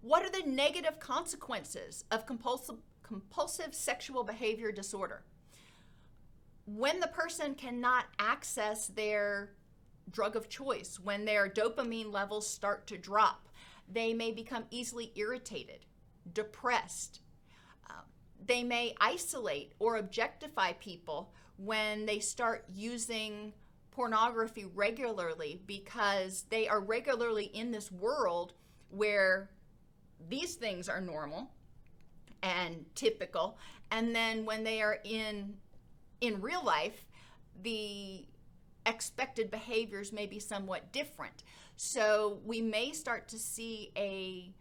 [0.00, 5.24] What are the negative consequences of compulsive, compulsive sexual behavior disorder?
[6.66, 9.52] When the person cannot access their
[10.10, 13.48] drug of choice, when their dopamine levels start to drop,
[13.90, 15.86] they may become easily irritated,
[16.32, 17.20] depressed.
[18.44, 23.52] They may isolate or objectify people when they start using
[23.90, 28.52] pornography regularly because they are regularly in this world
[28.90, 29.50] where
[30.28, 31.50] these things are normal
[32.42, 33.58] and typical.
[33.90, 35.56] And then when they are in
[36.20, 37.04] in real life
[37.62, 38.26] the
[38.86, 41.42] expected behaviors may be somewhat different.
[41.76, 44.52] So we may start to see a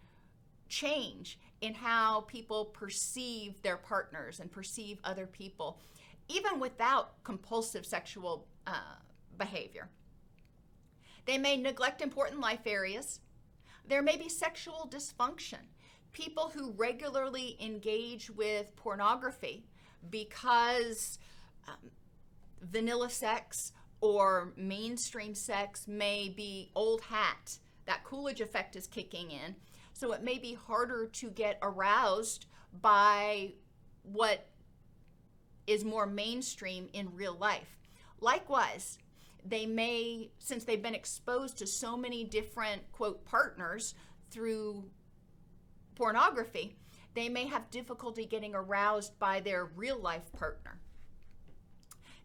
[0.67, 5.79] change in how people perceive their partners and perceive other people
[6.27, 8.95] even without compulsive sexual uh,
[9.37, 9.89] behavior
[11.25, 13.19] they may neglect important life areas
[13.87, 15.59] there may be sexual dysfunction.
[16.11, 19.65] People who regularly engage with pornography
[20.09, 21.19] because
[21.67, 21.91] um,
[22.61, 27.59] vanilla sex or mainstream sex may be old hat.
[27.85, 29.55] That Coolidge effect is kicking in.
[29.95, 32.47] So it may be harder to get aroused
[32.81, 33.53] by
[34.03, 34.45] what
[35.67, 37.87] is more mainstream in real life.
[38.19, 38.97] Likewise,
[39.45, 43.95] they may, since they've been exposed to so many different, quote, partners
[44.31, 44.83] through
[45.95, 46.75] pornography,
[47.13, 50.77] they may have difficulty getting aroused by their real life partner.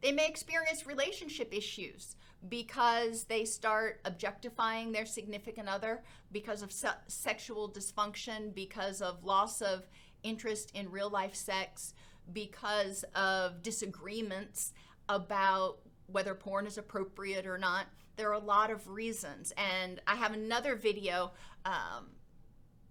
[0.03, 2.17] They may experience relationship issues
[2.49, 9.61] because they start objectifying their significant other because of se- sexual dysfunction, because of loss
[9.61, 9.87] of
[10.23, 11.95] interest in real life sex,
[12.33, 14.73] because of disagreements
[15.09, 17.87] about whether porn is appropriate or not.
[18.17, 19.53] There are a lot of reasons.
[19.57, 21.33] And I have another video
[21.65, 22.11] um,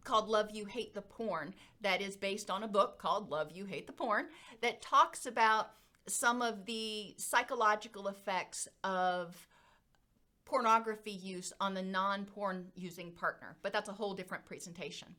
[0.04, 3.66] called Love You Hate the Porn that is based on a book called Love You
[3.66, 4.28] Hate the Porn
[4.62, 5.72] that talks about
[6.10, 9.48] some of the psychological effects of
[10.46, 13.56] pornography use on the non porn using partner.
[13.62, 15.16] But that's a whole different presentation.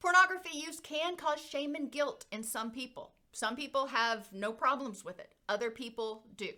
[0.00, 3.12] Pornography use can cause shame and guilt in some people.
[3.32, 6.50] Some people have no problems with it, other people do.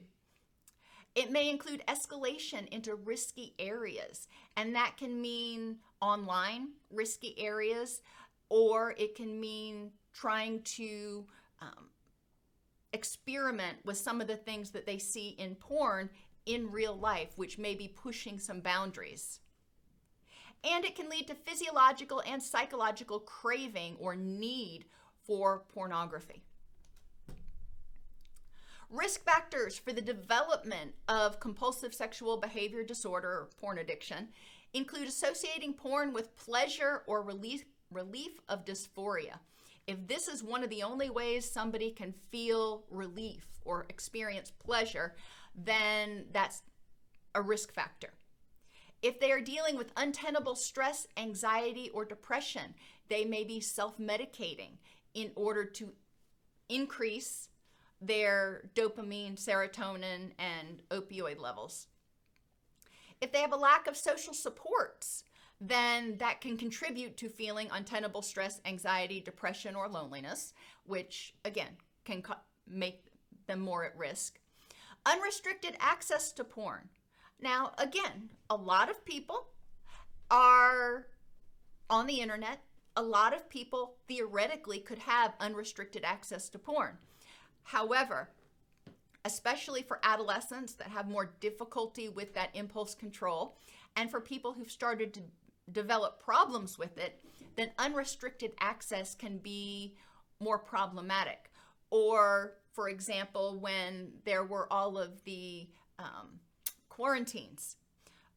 [1.15, 8.01] It may include escalation into risky areas, and that can mean online risky areas,
[8.49, 11.27] or it can mean trying to
[11.61, 11.91] um,
[12.93, 16.11] experiment with some of the things that they see in porn
[16.47, 19.41] in real life, which may be pushing some boundaries.
[20.65, 24.85] And it can lead to physiological and psychological craving or need
[25.25, 26.43] for pornography.
[28.91, 34.29] Risk factors for the development of compulsive sexual behavior disorder or porn addiction
[34.75, 39.39] include associating porn with pleasure or relief, relief of dysphoria.
[39.87, 45.15] If this is one of the only ways somebody can feel relief or experience pleasure,
[45.55, 46.63] then that's
[47.35, 48.11] a risk factor.
[49.03, 52.75] If they are dealing with untenable stress, anxiety, or depression,
[53.09, 54.79] they may be self medicating
[55.15, 55.93] in order to
[56.69, 57.49] increase
[58.01, 61.89] their dopamine, serotonin, and opioid levels.
[63.21, 65.25] If they have a lack of social supports,
[65.65, 70.55] then that can contribute to feeling untenable stress, anxiety, depression, or loneliness,
[70.85, 72.23] which again can
[72.67, 73.07] make
[73.47, 74.41] them more at risk.
[75.07, 76.89] Unrestricted access to porn.
[77.41, 79.49] Now, again, a lot of people
[80.31, 81.07] are
[81.89, 82.61] on the internet.
[82.97, 86.99] A lot of people theoretically could have unrestricted access to porn.
[87.63, 88.31] However,
[89.25, 93.57] especially for adolescents that have more difficulty with that impulse control,
[93.95, 95.21] and for people who've started to
[95.71, 97.23] develop problems with it,
[97.57, 99.95] then unrestricted access can be
[100.41, 101.51] more problematic.
[101.91, 106.41] Or, for example, when there were all of the um,
[106.89, 107.77] quarantines,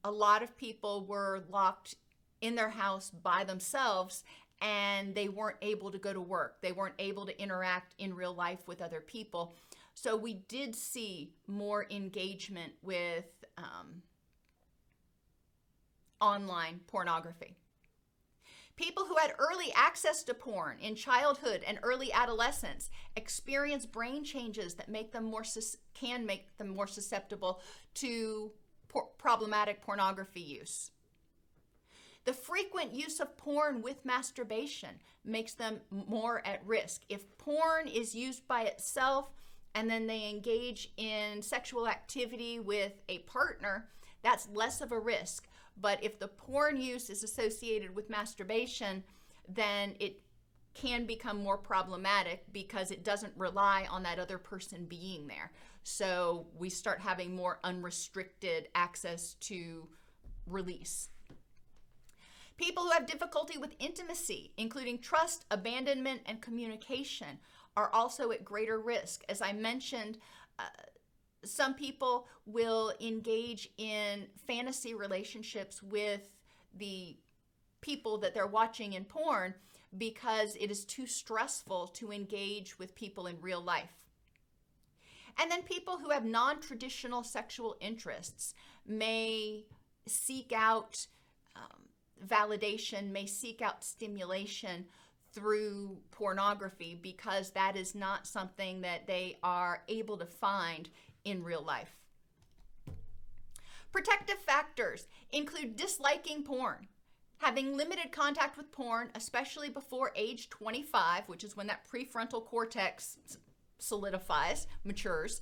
[0.04, 1.96] a lot of people were locked
[2.42, 4.24] in their house by themselves
[4.62, 6.62] and they weren't able to go to work.
[6.62, 9.56] They weren't able to interact in real life with other people.
[9.94, 13.26] So we did see more engagement with
[13.58, 14.02] um,
[16.26, 17.56] online pornography.
[18.76, 24.74] People who had early access to porn in childhood and early adolescence experience brain changes
[24.74, 25.44] that make them more
[25.94, 27.62] can make them more susceptible
[27.94, 28.52] to
[28.90, 30.92] por- problematic pornography use.
[32.26, 37.04] The frequent use of porn with masturbation makes them more at risk.
[37.08, 39.30] If porn is used by itself
[39.76, 43.90] and then they engage in sexual activity with a partner,
[44.24, 45.48] that's less of a risk.
[45.80, 49.04] But if the porn use is associated with masturbation,
[49.48, 50.22] then it
[50.74, 55.52] can become more problematic because it doesn't rely on that other person being there.
[55.84, 59.88] So we start having more unrestricted access to
[60.46, 61.10] release.
[62.58, 67.40] People who have difficulty with intimacy, including trust, abandonment, and communication,
[67.76, 69.24] are also at greater risk.
[69.28, 70.18] As I mentioned,
[70.58, 70.64] uh,
[71.46, 76.22] some people will engage in fantasy relationships with
[76.78, 77.18] the
[77.82, 79.54] people that they're watching in porn
[79.98, 84.06] because it is too stressful to engage with people in real life.
[85.40, 88.54] And then people who have non traditional sexual interests
[88.88, 89.66] may
[90.08, 91.08] seek out
[91.56, 91.84] um,
[92.26, 94.86] validation, may seek out stimulation
[95.34, 100.90] through pornography because that is not something that they are able to find
[101.26, 101.98] in real life.
[103.92, 106.88] Protective factors include disliking porn,
[107.38, 113.18] having limited contact with porn, especially before age 25, which is when that prefrontal cortex
[113.80, 115.42] solidifies, matures,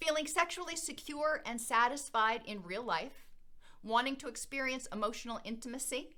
[0.00, 3.26] feeling sexually secure and satisfied in real life,
[3.82, 6.16] wanting to experience emotional intimacy,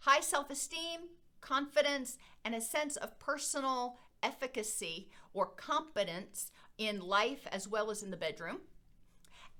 [0.00, 1.00] high self esteem,
[1.40, 6.50] confidence, and a sense of personal efficacy or competence
[6.80, 8.58] in life as well as in the bedroom,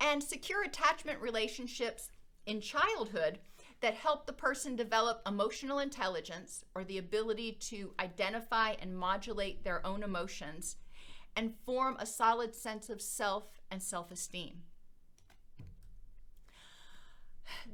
[0.00, 2.10] and secure attachment relationships
[2.46, 3.38] in childhood
[3.82, 9.86] that help the person develop emotional intelligence or the ability to identify and modulate their
[9.86, 10.76] own emotions
[11.36, 14.62] and form a solid sense of self and self esteem.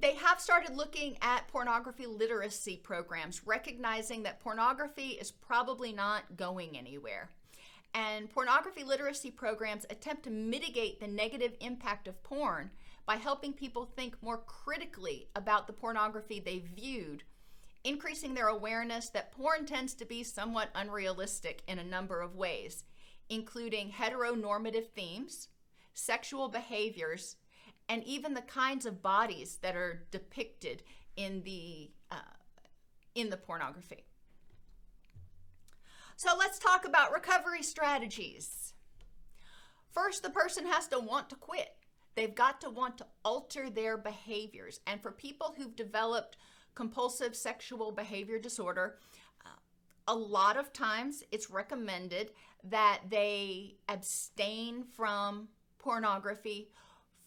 [0.01, 6.76] They have started looking at pornography literacy programs, recognizing that pornography is probably not going
[6.76, 7.30] anywhere
[7.97, 12.70] and pornography literacy programs attempt to mitigate the negative impact of porn
[13.07, 17.22] by helping people think more critically about the pornography they viewed,
[17.84, 22.84] increasing their awareness that porn tends to be somewhat unrealistic in a number of ways,
[23.30, 25.49] including heteronormative themes,
[25.94, 27.36] sexual behaviors,
[27.88, 30.82] and even the kinds of bodies that are depicted
[31.16, 32.16] in the uh,
[33.14, 34.05] in the pornography.
[36.19, 38.73] So let's talk about recovery strategies.
[39.93, 41.77] First, the person has to want to quit.
[42.14, 44.81] They've got to want to alter their behaviors.
[44.87, 46.39] And for people who've developed
[46.75, 48.99] compulsive sexual behavior disorder,
[49.45, 49.51] uh,
[50.09, 52.31] a lot of times it's recommended
[52.64, 55.49] that they abstain from
[55.79, 56.71] pornography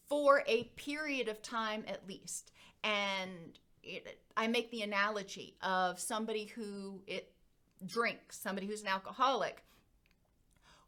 [0.07, 2.51] for a period of time at least.
[2.83, 7.31] And it, I make the analogy of somebody who it
[7.85, 9.63] drink, somebody who's an alcoholic,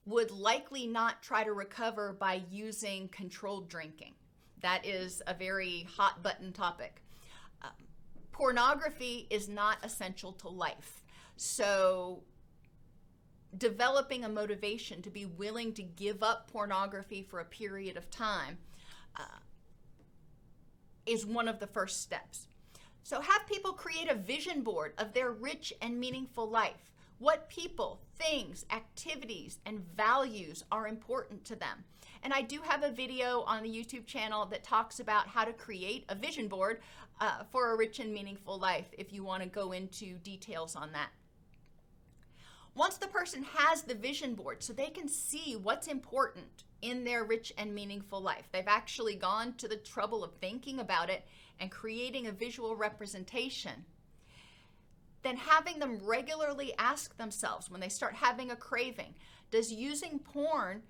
[0.05, 4.13] would likely not try to recover by using controlled drinking.
[4.61, 7.01] That is a very hot button topic.
[7.61, 7.71] Um,
[8.31, 11.03] pornography is not essential to life.
[11.35, 12.23] So,
[13.57, 18.57] developing a motivation to be willing to give up pornography for a period of time
[19.17, 19.39] uh,
[21.05, 22.47] is one of the first steps.
[23.03, 26.91] So have people create a vision board of their rich and meaningful life.
[27.17, 31.83] What people, things, activities, and values are important to them.
[32.23, 35.53] And I do have a video on the YouTube channel that talks about how to
[35.53, 36.81] create a vision board
[37.19, 40.91] uh, for a rich and meaningful life if you want to go into details on
[40.93, 41.09] that.
[42.73, 47.23] Once the person has the vision board so they can see what's important in their
[47.23, 51.25] rich and meaningful life, they've actually gone to the trouble of thinking about it
[51.61, 53.85] and creating a visual representation,
[55.21, 59.13] then having them regularly ask themselves when they start having a craving,
[59.51, 60.81] does using porn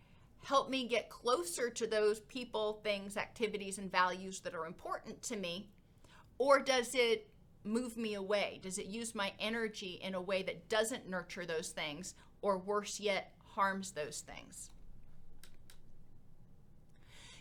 [0.43, 5.35] help me get closer to those people, things, activities, and values that are important to
[5.35, 5.69] me?
[6.37, 7.29] Or does it
[7.63, 8.59] move me away?
[8.63, 12.99] Does it use my energy in a way that doesn't nurture those things, or worse
[12.99, 14.71] yet, harms those things?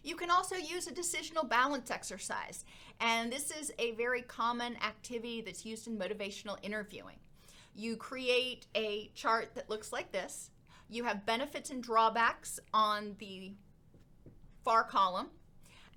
[0.03, 2.65] You can also use a decisional balance exercise,
[3.01, 7.17] and this is a very common activity that's used in motivational interviewing.
[7.75, 10.51] You create a chart that looks like this.
[10.89, 13.53] You have benefits and drawbacks on the
[14.65, 15.29] far column,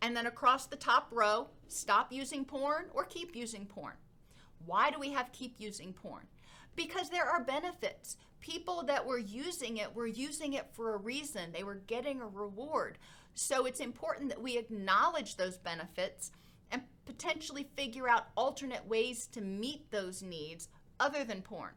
[0.02, 3.96] and then across the top row, stop using porn or keep using porn.
[4.66, 6.28] Why do we have keep using porn?
[6.76, 8.18] Because there are benefits.
[8.40, 11.52] People that were using it were using it for a reason.
[11.54, 12.98] They were getting a reward.
[13.36, 16.32] So it's important that we acknowledge those benefits
[16.72, 20.70] and potentially figure out alternate ways to meet those needs
[21.00, 21.74] other than porn.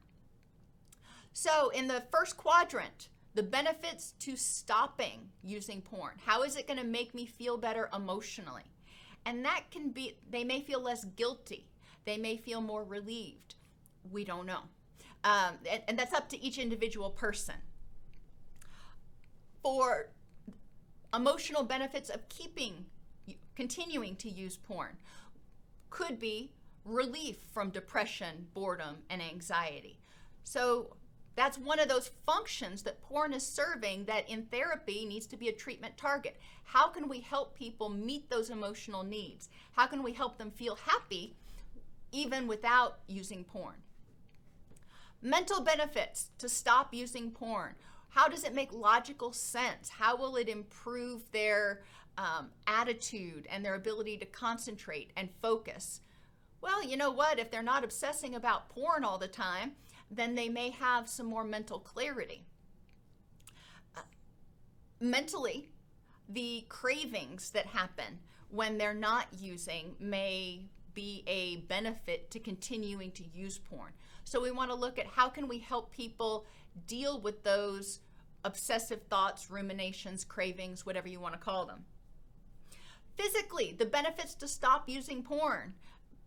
[1.32, 6.14] So, in the first quadrant, the benefits to stopping using porn.
[6.24, 8.72] How is it going to make me feel better emotionally?
[9.26, 11.68] And that can be, they may feel less guilty.
[12.06, 13.56] They may feel more relieved.
[14.10, 14.60] We don't know.
[15.24, 17.56] Um, and, and that's up to each individual person.
[19.62, 20.08] For
[21.14, 22.86] emotional benefits of keeping,
[23.54, 24.96] continuing to use porn
[25.90, 26.52] could be
[26.84, 29.98] relief from depression, boredom, and anxiety.
[30.44, 30.96] So
[31.34, 35.48] that's one of those functions that porn is serving that in therapy needs to be
[35.48, 36.38] a treatment target.
[36.64, 39.48] How can we help people meet those emotional needs?
[39.72, 41.36] How can we help them feel happy
[42.10, 43.76] even without using porn?
[45.20, 47.74] Mental benefits to stop using porn.
[48.16, 49.90] How does it make logical sense?
[49.90, 51.82] How will it improve their
[52.16, 56.00] um, attitude and their ability to concentrate and focus?
[56.62, 57.38] Well, you know what?
[57.38, 59.72] If they're not obsessing about porn all the time,
[60.10, 62.46] then they may have some more mental clarity.
[63.94, 64.00] Uh,
[64.98, 65.68] mentally,
[66.26, 70.62] the cravings that happen when they're not using may
[70.94, 73.92] be a benefit to continuing to use porn.
[74.24, 76.46] So we want to look at how can we help people
[76.86, 78.00] deal with those
[78.46, 81.84] obsessive thoughts, ruminations, cravings, whatever you want to call them.
[83.16, 85.74] Physically, the benefits to stop using porn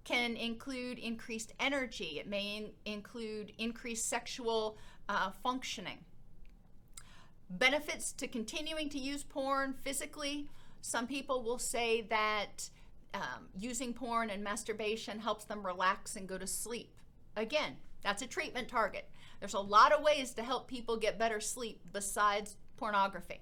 [0.03, 5.99] can include increased energy, it may in- include increased sexual uh, functioning.
[7.49, 10.49] Benefits to continuing to use porn physically,
[10.81, 12.69] some people will say that
[13.13, 16.95] um, using porn and masturbation helps them relax and go to sleep.
[17.35, 19.09] Again, that's a treatment target.
[19.39, 23.41] There's a lot of ways to help people get better sleep besides pornography.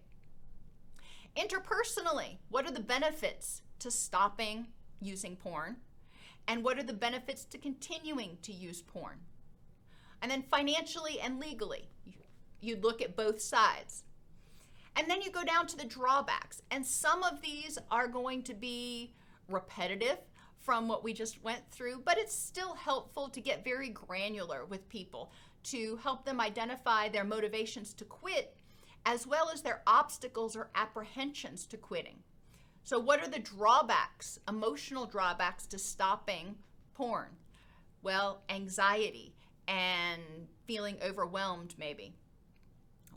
[1.36, 4.68] Interpersonally, what are the benefits to stopping
[5.02, 5.78] using porn?
[6.48, 9.18] And what are the benefits to continuing to use porn?
[10.22, 11.90] And then financially and legally,
[12.62, 14.04] you look at both sides.
[14.96, 16.62] And then you go down to the drawbacks.
[16.72, 19.14] And some of these are going to be
[19.48, 20.18] repetitive
[20.60, 24.90] from what we just went through, but it's still helpful to get very granular with
[24.90, 25.32] people
[25.72, 28.56] to help them identify their motivations to quit
[29.08, 32.18] as well as their obstacles or apprehensions to quitting.
[32.84, 36.56] So, what are the drawbacks, emotional drawbacks to stopping
[36.94, 37.30] porn?
[38.02, 39.34] Well, anxiety
[39.68, 40.22] and
[40.66, 42.14] feeling overwhelmed, maybe.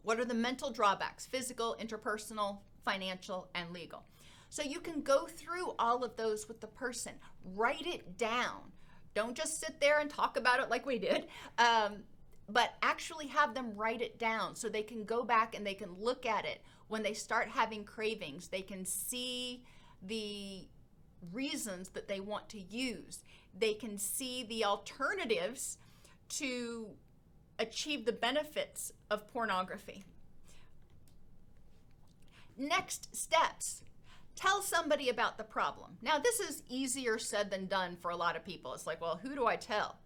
[0.02, 1.26] What are the mental drawbacks?
[1.26, 4.04] Physical, interpersonal, financial, and legal.
[4.48, 8.72] So, you can go through all of those with the person, write it down.
[9.14, 11.26] Don't just sit there and talk about it like we did.
[11.58, 12.04] Um,
[12.52, 15.92] but actually have them write it down so they can go back and they can
[15.98, 18.48] look at it when they start having cravings.
[18.48, 19.62] They can see
[20.02, 20.66] the
[21.32, 23.22] reasons that they want to use,
[23.58, 25.76] they can see the alternatives
[26.28, 26.88] to
[27.58, 30.04] achieve the benefits of pornography.
[32.56, 33.82] Next steps
[34.34, 35.98] tell somebody about the problem.
[36.00, 38.72] Now, this is easier said than done for a lot of people.
[38.72, 39.99] It's like, well, who do I tell?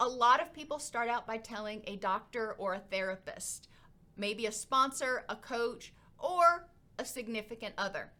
[0.00, 3.68] A lot of people start out by telling a doctor or a therapist,
[4.16, 6.68] maybe a sponsor, a coach, or
[6.98, 8.10] a significant other.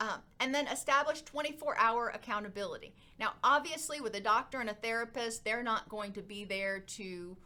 [0.00, 2.94] Um, and then establish 24 hour accountability.
[3.18, 7.36] Now, obviously, with a doctor and a therapist, they're not going to be there to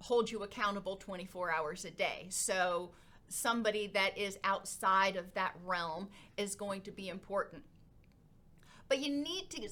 [0.00, 2.26] hold you accountable 24 hours a day.
[2.30, 2.92] So,
[3.28, 7.62] somebody that is outside of that realm is going to be important.
[8.88, 9.68] But you need to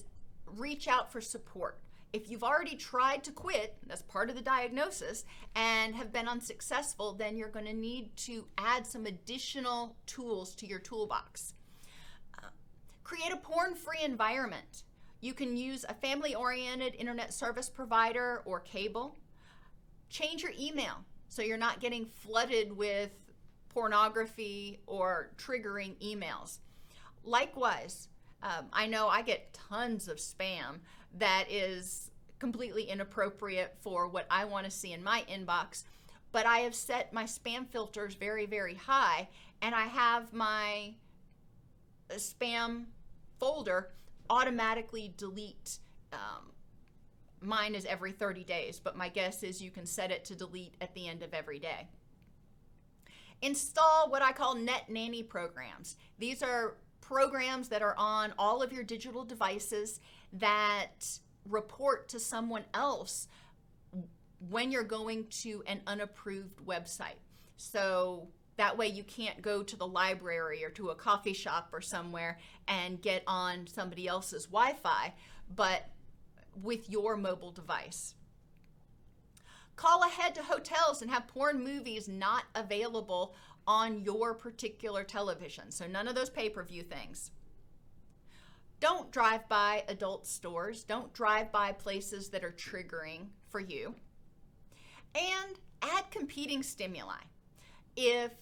[0.46, 1.78] reach out for support.
[2.12, 5.24] If you've already tried to quit, that's part of the diagnosis,
[5.56, 10.66] and have been unsuccessful, then you're going to need to add some additional tools to
[10.66, 11.54] your toolbox.
[12.38, 12.48] Uh,
[13.02, 14.84] create a porn free environment.
[15.20, 19.16] You can use a family oriented internet service provider or cable.
[20.10, 23.10] Change your email so you're not getting flooded with
[23.70, 26.58] pornography or triggering emails.
[27.24, 28.08] Likewise,
[28.42, 30.80] um, I know I get tons of spam
[31.18, 35.84] that is completely inappropriate for what I want to see in my inbox,
[36.32, 39.28] but I have set my spam filters very, very high,
[39.60, 40.94] and I have my
[42.10, 42.86] uh, spam
[43.38, 43.90] folder
[44.28, 45.78] automatically delete.
[46.12, 46.52] Um,
[47.40, 50.74] mine is every 30 days, but my guess is you can set it to delete
[50.80, 51.88] at the end of every day.
[53.42, 55.96] Install what I call net nanny programs.
[56.18, 60.00] These are programs that are on all of your digital devices
[60.32, 61.18] that
[61.48, 63.28] report to someone else
[64.48, 67.18] when you're going to an unapproved website.
[67.56, 71.80] So that way you can't go to the library or to a coffee shop or
[71.80, 75.14] somewhere and get on somebody else's Wi Fi,
[75.54, 75.88] but
[76.60, 78.14] with your mobile device.
[79.76, 83.34] Call ahead to hotels and have porn movies not available
[83.66, 85.70] on your particular television.
[85.70, 87.30] So, none of those pay per view things.
[88.82, 90.82] Don't drive by adult stores.
[90.82, 93.94] Don't drive by places that are triggering for you.
[95.14, 97.22] And add competing stimuli.
[97.94, 98.32] If,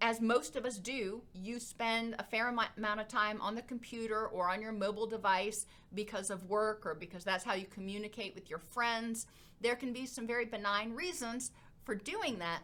[0.00, 4.28] as most of us do, you spend a fair amount of time on the computer
[4.28, 8.48] or on your mobile device because of work or because that's how you communicate with
[8.48, 9.26] your friends,
[9.60, 11.50] there can be some very benign reasons
[11.84, 12.62] for doing that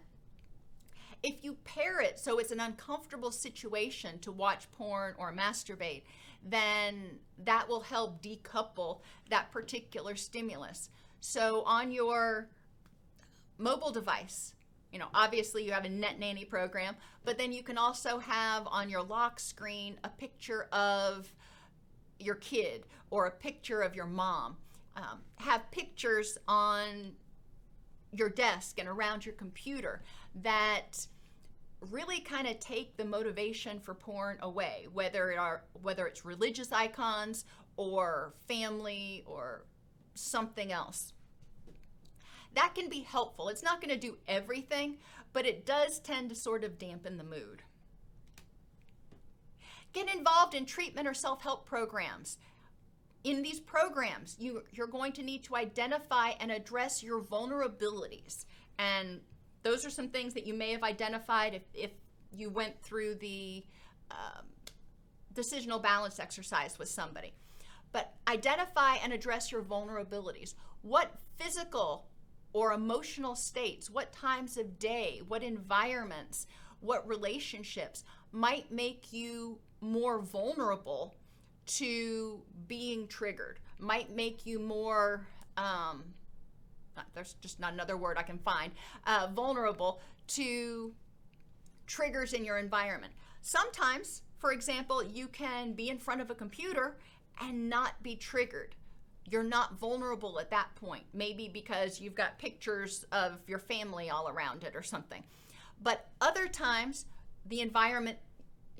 [1.22, 6.02] if you pair it so it's an uncomfortable situation to watch porn or masturbate,
[6.44, 10.90] then that will help decouple that particular stimulus.
[11.20, 12.48] So on your
[13.58, 14.54] mobile device,
[14.92, 18.66] you know, obviously you have a net nanny program, but then you can also have
[18.66, 21.32] on your lock screen a picture of
[22.18, 24.56] your kid or a picture of your mom.
[24.96, 27.12] Um, have pictures on
[28.12, 30.02] your desk and around your computer
[30.42, 31.06] that
[31.88, 36.72] really kind of take the motivation for porn away whether it are whether it's religious
[36.72, 37.44] icons
[37.76, 39.64] or family or
[40.14, 41.12] something else.
[42.54, 43.48] That can be helpful.
[43.48, 44.98] It's not going to do everything
[45.32, 47.62] but it does tend to sort of dampen the mood.
[49.92, 52.38] Get involved in treatment or self-help programs.
[53.24, 58.44] In these programs, you, you're going to need to identify and address your vulnerabilities.
[58.78, 59.20] And
[59.62, 61.90] those are some things that you may have identified if, if
[62.32, 63.64] you went through the
[64.10, 64.46] um,
[65.34, 67.32] decisional balance exercise with somebody.
[67.92, 70.54] But identify and address your vulnerabilities.
[70.82, 72.06] What physical
[72.52, 76.46] or emotional states, what times of day, what environments,
[76.80, 81.16] what relationships might make you more vulnerable
[81.66, 86.04] to being triggered, might make you more, um,
[87.14, 88.72] there's just not another word I can find,
[89.06, 90.92] uh, vulnerable to
[91.86, 93.12] triggers in your environment.
[93.42, 96.98] Sometimes, for example, you can be in front of a computer
[97.40, 98.74] and not be triggered.
[99.28, 104.28] You're not vulnerable at that point, maybe because you've got pictures of your family all
[104.28, 105.22] around it or something.
[105.82, 107.06] But other times,
[107.46, 108.18] the environment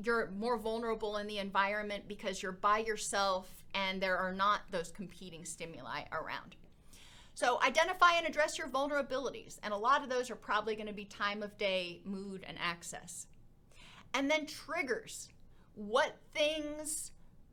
[0.02, 4.90] you're more vulnerable in the environment because you're by yourself and there are not those
[4.90, 6.56] competing stimuli around.
[7.34, 10.92] So identify and address your vulnerabilities, and a lot of those are probably going to
[10.92, 13.26] be time of day, mood, and access.
[14.12, 15.28] And then triggers.
[15.74, 17.12] What things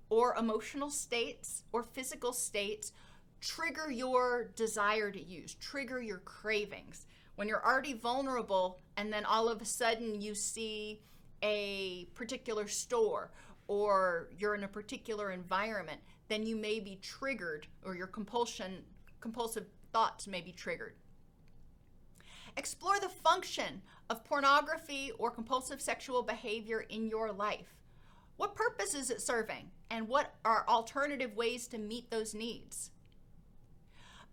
[0.09, 2.91] or emotional states or physical states
[3.39, 7.05] trigger your desire to use, trigger your cravings?
[7.35, 11.01] When you're already vulnerable, and then all of a sudden you see
[11.43, 13.31] a particular store
[13.67, 18.83] or you're in a particular environment, then you may be triggered or your compulsion
[19.27, 20.95] compulsive thoughts may be triggered.
[22.55, 27.75] Explore the function of pornography or compulsive sexual behavior in your life.
[28.37, 32.91] What purpose is it serving and what are alternative ways to meet those needs?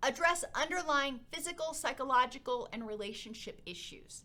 [0.00, 4.22] Address underlying physical, psychological, and relationship issues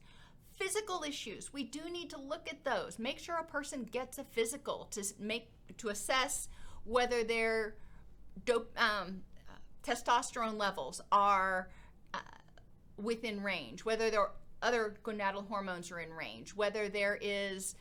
[0.60, 3.00] Physical issues, we do need to look at those.
[3.00, 5.48] Make sure a person gets a physical to make
[5.78, 6.50] to assess
[6.84, 7.78] whether their
[8.44, 9.22] dope, um,
[9.84, 11.70] testosterone levels are
[12.14, 12.20] uh,
[12.98, 14.30] within range, whether their
[14.62, 17.76] other gonadal hormones are in range, whether there is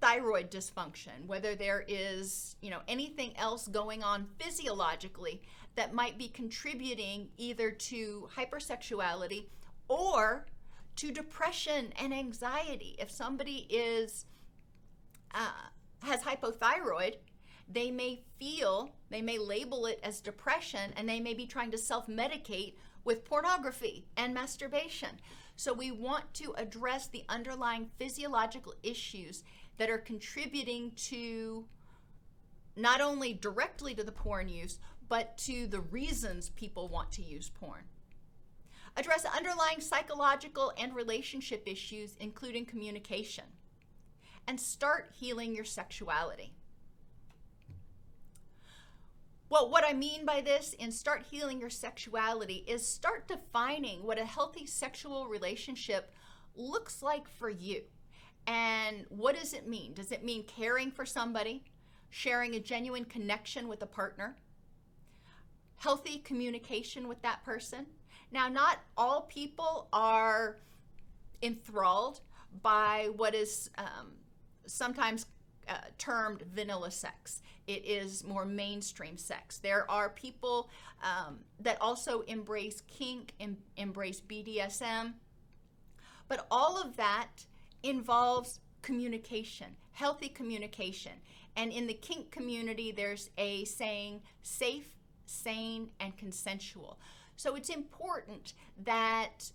[0.00, 5.40] thyroid dysfunction, whether there is, you know, anything else going on physiologically
[5.74, 9.46] that might be contributing either to hypersexuality
[9.88, 10.46] or
[10.96, 12.96] to depression and anxiety.
[12.98, 14.26] If somebody is
[15.34, 15.50] uh,
[16.02, 17.16] has hypothyroid,
[17.68, 21.78] they may feel, they may label it as depression, and they may be trying to
[21.78, 25.20] self medicate with pornography and masturbation.
[25.56, 29.42] So, we want to address the underlying physiological issues
[29.78, 31.66] that are contributing to
[32.76, 37.48] not only directly to the porn use, but to the reasons people want to use
[37.48, 37.84] porn.
[38.96, 43.44] Address underlying psychological and relationship issues, including communication.
[44.48, 46.54] And start healing your sexuality.
[49.48, 54.18] Well, what I mean by this in start healing your sexuality is start defining what
[54.18, 56.12] a healthy sexual relationship
[56.56, 57.82] looks like for you.
[58.48, 59.94] And what does it mean?
[59.94, 61.62] Does it mean caring for somebody,
[62.10, 64.36] sharing a genuine connection with a partner,
[65.76, 67.86] healthy communication with that person?
[68.32, 70.58] Now, not all people are
[71.40, 72.20] enthralled
[72.62, 74.14] by what is um,
[74.66, 75.26] sometimes
[75.68, 77.42] uh, termed vanilla sex.
[77.66, 79.58] It is more mainstream sex.
[79.58, 80.70] There are people
[81.02, 85.14] um, that also embrace kink, em- embrace BDSM,
[86.28, 87.46] but all of that
[87.82, 91.12] involves communication, healthy communication.
[91.56, 94.90] And in the kink community, there's a saying safe,
[95.24, 96.98] sane, and consensual.
[97.36, 98.52] So it's important
[98.84, 99.50] that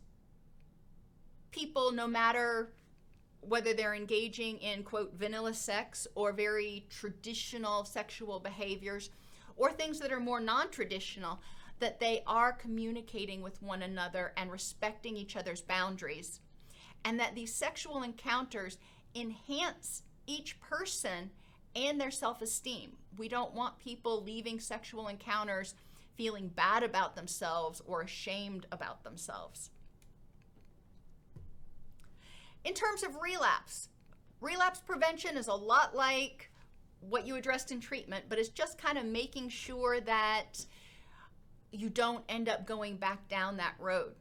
[1.51, 2.73] people, no matter
[3.41, 9.09] whether they're engaging in quote vanilla sex or very traditional sexual behaviors
[9.57, 11.39] or things that are more non traditional,
[11.79, 16.39] that they are communicating with one another and respecting each other's boundaries
[17.03, 18.77] and that these sexual encounters
[19.15, 21.31] enhance each person
[21.75, 22.93] and their self esteem.
[23.17, 25.75] We don't want people leaving sexual encounters
[26.15, 29.71] feeling bad about themselves or ashamed about themselves.
[32.63, 33.89] In terms of relapse,
[34.39, 36.51] relapse prevention is a lot like
[36.99, 40.65] what you addressed in treatment, but it's just kind of making sure that
[41.71, 44.13] you don't end up going back down that road.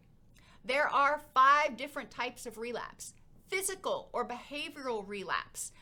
[0.64, 3.12] There are five different types of relapse.
[3.48, 5.72] Physical or behavioral relapse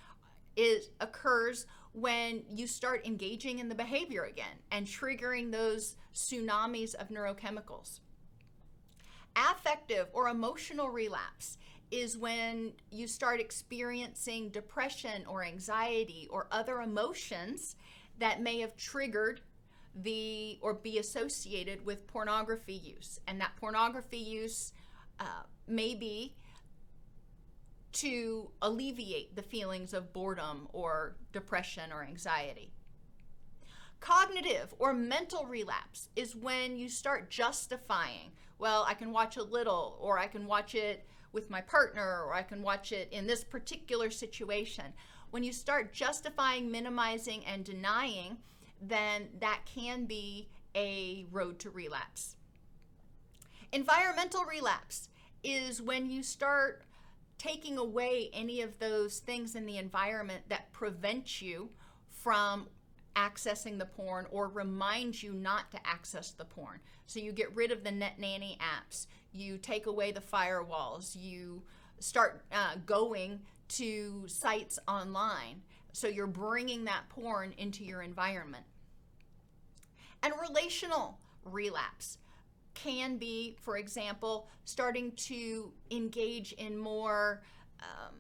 [0.56, 7.08] is occurs when you start engaging in the behavior again and triggering those tsunamis of
[7.08, 8.00] neurochemicals.
[9.36, 11.58] Affective or emotional relapse
[11.90, 17.76] is when you start experiencing depression or anxiety or other emotions
[18.18, 19.40] that may have triggered
[19.94, 23.20] the or be associated with pornography use.
[23.26, 24.72] And that pornography use
[25.18, 26.34] uh, may be
[27.92, 32.70] to alleviate the feelings of boredom or depression or anxiety.
[34.00, 39.96] Cognitive or mental relapse is when you start justifying well i can watch a little
[40.00, 43.44] or i can watch it with my partner or i can watch it in this
[43.44, 44.86] particular situation
[45.30, 48.38] when you start justifying minimizing and denying
[48.80, 52.36] then that can be a road to relapse.
[53.72, 55.08] Environmental relapse
[55.42, 56.82] is when you start
[57.36, 61.68] taking away any of those things in the environment that prevent you
[62.08, 62.68] from
[63.14, 66.80] accessing the porn or remind you not to access the porn.
[67.06, 71.62] So you get rid of the net nanny apps, you take away the firewalls, you
[72.00, 75.62] start uh, going to sites online
[75.92, 78.64] so you're bringing that porn into your environment.
[80.22, 82.18] And relational relapse
[82.74, 87.42] can be, for example, starting to engage in more
[87.80, 88.14] um,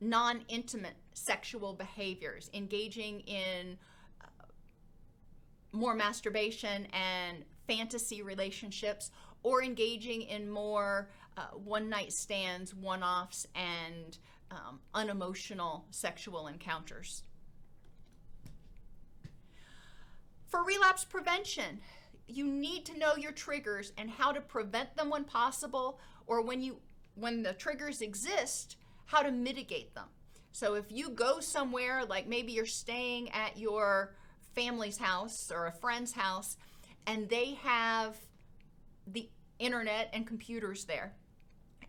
[0.00, 3.78] non intimate sexual behaviors, engaging in
[4.20, 4.26] uh,
[5.72, 9.10] more masturbation and fantasy relationships,
[9.42, 14.18] or engaging in more uh, one night stands, one offs, and
[14.50, 17.22] um, unemotional sexual encounters.
[20.48, 21.80] For relapse prevention,
[22.28, 26.62] you need to know your triggers and how to prevent them when possible, or when
[26.62, 26.78] you
[27.14, 30.04] when the triggers exist, how to mitigate them.
[30.52, 34.14] So if you go somewhere, like maybe you're staying at your
[34.54, 36.56] family's house or a friend's house,
[37.06, 38.16] and they have
[39.06, 39.28] the
[39.58, 41.14] internet and computers there,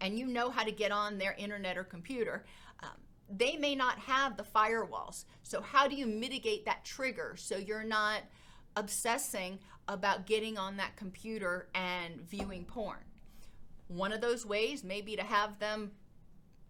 [0.01, 2.45] and you know how to get on their internet or computer,
[2.83, 2.89] um,
[3.29, 5.25] they may not have the firewalls.
[5.43, 8.21] So, how do you mitigate that trigger so you're not
[8.75, 12.99] obsessing about getting on that computer and viewing porn?
[13.87, 15.91] One of those ways may be to have them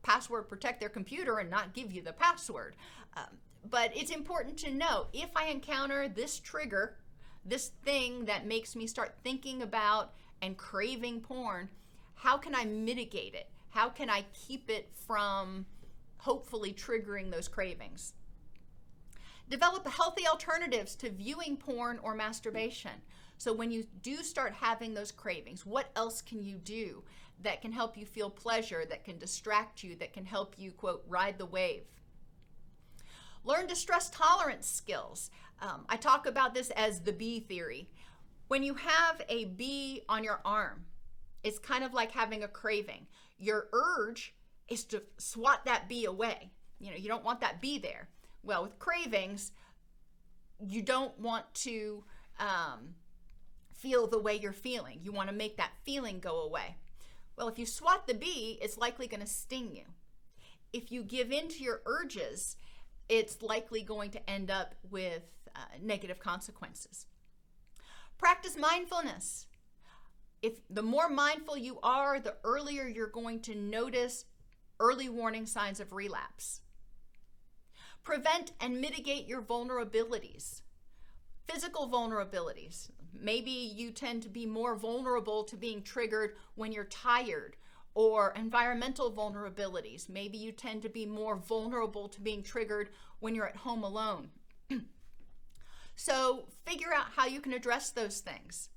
[0.03, 2.75] password protect their computer and not give you the password.
[3.17, 3.37] Um,
[3.69, 6.95] but it's important to know if I encounter this trigger,
[7.47, 11.69] this thing that makes me start thinking about and craving porn,
[12.15, 13.49] how can I mitigate it?
[13.69, 15.65] How can I keep it from
[16.17, 18.13] hopefully triggering those cravings?
[19.49, 22.91] Develop healthy alternatives to viewing porn or masturbation.
[23.37, 27.03] So when you do start having those cravings, what else can you do
[27.43, 31.03] that can help you feel pleasure, that can distract you, that can help you, quote,
[31.07, 31.83] ride the wave?
[33.43, 35.29] Learn distress tolerance skills.
[35.61, 37.89] Um, I talk about this as the bee theory.
[38.47, 40.85] When you have a bee on your arm,
[41.43, 43.07] it's kind of like having a craving.
[43.37, 44.35] Your urge
[44.67, 46.51] is to swat that bee away.
[46.79, 48.09] You know, you don't want that bee there.
[48.43, 49.51] Well, with cravings,
[50.65, 52.03] you don't want to
[52.39, 52.95] um,
[53.73, 54.99] feel the way you're feeling.
[55.01, 56.77] You want to make that feeling go away.
[57.35, 59.83] Well, if you swat the bee, it's likely going to sting you.
[60.73, 62.57] If you give in to your urges,
[63.09, 65.23] it's likely going to end up with
[65.57, 67.07] uh, negative consequences.
[68.17, 69.47] Practice mindfulness.
[70.41, 74.25] If the more mindful you are, the earlier you're going to notice
[74.79, 76.61] early warning signs of relapse.
[78.03, 80.61] Prevent and mitigate your vulnerabilities.
[81.47, 82.89] Physical vulnerabilities.
[83.13, 87.55] Maybe you tend to be more vulnerable to being triggered when you're tired
[87.95, 90.07] or environmental vulnerabilities.
[90.07, 92.89] Maybe you tend to be more vulnerable to being triggered
[93.19, 94.29] when you're at home alone.
[95.99, 98.69] so, figure out how you can address those things.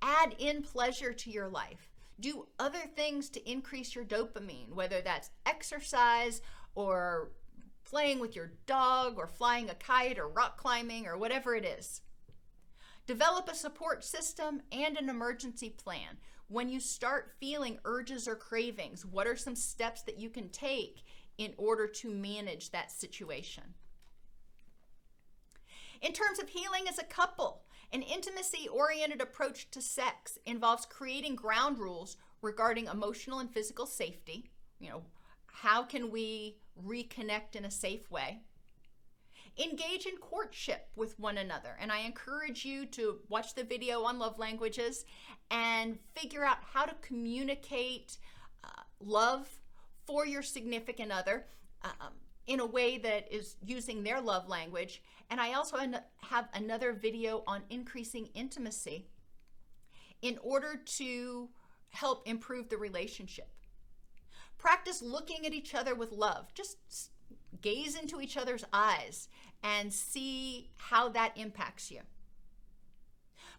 [0.00, 1.90] Add in pleasure to your life.
[2.20, 6.40] Do other things to increase your dopamine, whether that's exercise
[6.76, 7.32] or
[7.84, 12.00] playing with your dog or flying a kite or rock climbing or whatever it is.
[13.08, 16.18] Develop a support system and an emergency plan.
[16.46, 21.02] When you start feeling urges or cravings, what are some steps that you can take
[21.38, 23.74] in order to manage that situation?
[26.00, 31.36] In terms of healing as a couple, an intimacy oriented approach to sex involves creating
[31.36, 34.50] ground rules regarding emotional and physical safety.
[34.78, 35.02] You know,
[35.46, 38.42] how can we reconnect in a safe way?
[39.58, 41.76] engage in courtship with one another.
[41.80, 45.04] And I encourage you to watch the video on love languages
[45.50, 48.18] and figure out how to communicate
[48.62, 48.68] uh,
[49.00, 49.48] love
[50.06, 51.46] for your significant other
[51.82, 52.12] um,
[52.46, 55.02] in a way that is using their love language.
[55.30, 55.76] And I also
[56.22, 59.08] have another video on increasing intimacy
[60.22, 61.48] in order to
[61.90, 63.48] help improve the relationship.
[64.56, 66.52] Practice looking at each other with love.
[66.54, 66.78] Just
[67.60, 69.28] gaze into each other's eyes
[69.62, 72.00] and see how that impacts you.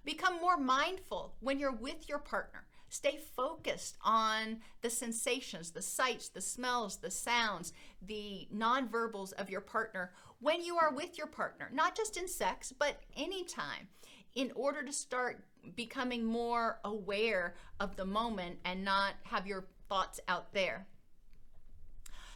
[0.06, 2.66] Become more mindful when you're with your partner.
[2.90, 9.62] Stay focused on the sensations, the sights, the smells, the sounds, the nonverbals of your
[9.62, 13.88] partner when you are with your partner, not just in sex, but anytime,
[14.36, 15.44] in order to start
[15.76, 20.88] becoming more aware of the moment and not have your thoughts out there.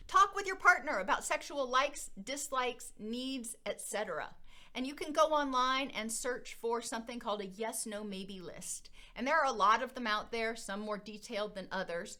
[0.08, 4.30] Talk with your partner about sexual likes, dislikes, needs, etc.
[4.76, 8.90] And you can go online and search for something called a yes, no, maybe list.
[9.16, 12.18] And there are a lot of them out there, some more detailed than others.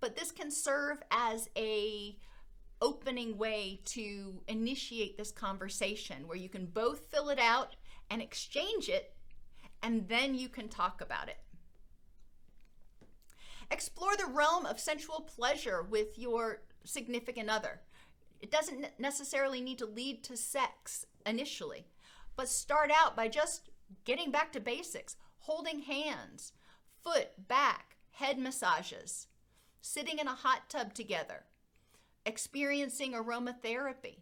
[0.00, 2.16] But this can serve as a
[2.82, 7.76] opening way to initiate this conversation where you can both fill it out
[8.10, 9.14] and exchange it,
[9.82, 11.38] and then you can talk about it.
[13.70, 17.80] Explore the realm of sensual pleasure with your significant other.
[18.40, 21.86] It doesn't necessarily need to lead to sex initially,
[22.36, 23.70] but start out by just
[24.04, 26.52] getting back to basics, holding hands,
[27.04, 29.28] foot, back, head massages,
[29.80, 31.44] sitting in a hot tub together,
[32.26, 34.18] experiencing aromatherapy,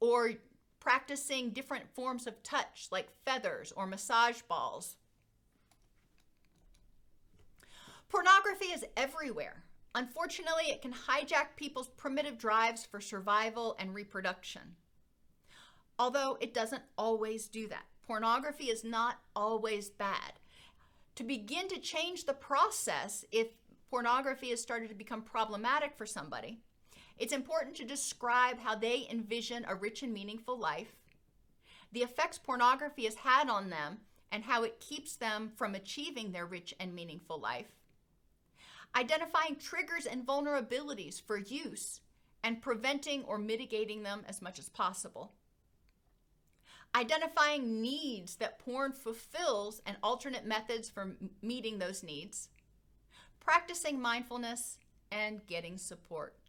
[0.00, 0.32] or
[0.80, 4.96] practicing different forms of touch like feathers or massage balls.
[8.08, 9.62] Pornography is everywhere.
[9.94, 14.62] Unfortunately, it can hijack people's primitive drives for survival and reproduction.
[15.98, 17.84] Although it doesn't always do that.
[18.06, 20.40] Pornography is not always bad.
[21.16, 23.48] To begin to change the process, if
[23.90, 26.60] pornography has started to become problematic for somebody,
[27.20, 30.96] it's important to describe how they envision a rich and meaningful life,
[31.92, 33.98] the effects pornography has had on them,
[34.32, 37.66] and how it keeps them from achieving their rich and meaningful life
[38.96, 42.00] identifying triggers and vulnerabilities for use
[42.42, 45.32] and preventing or mitigating them as much as possible,
[46.94, 52.48] identifying needs that porn fulfills and alternate methods for meeting those needs,
[53.38, 54.78] practicing mindfulness,
[55.12, 56.39] and getting support.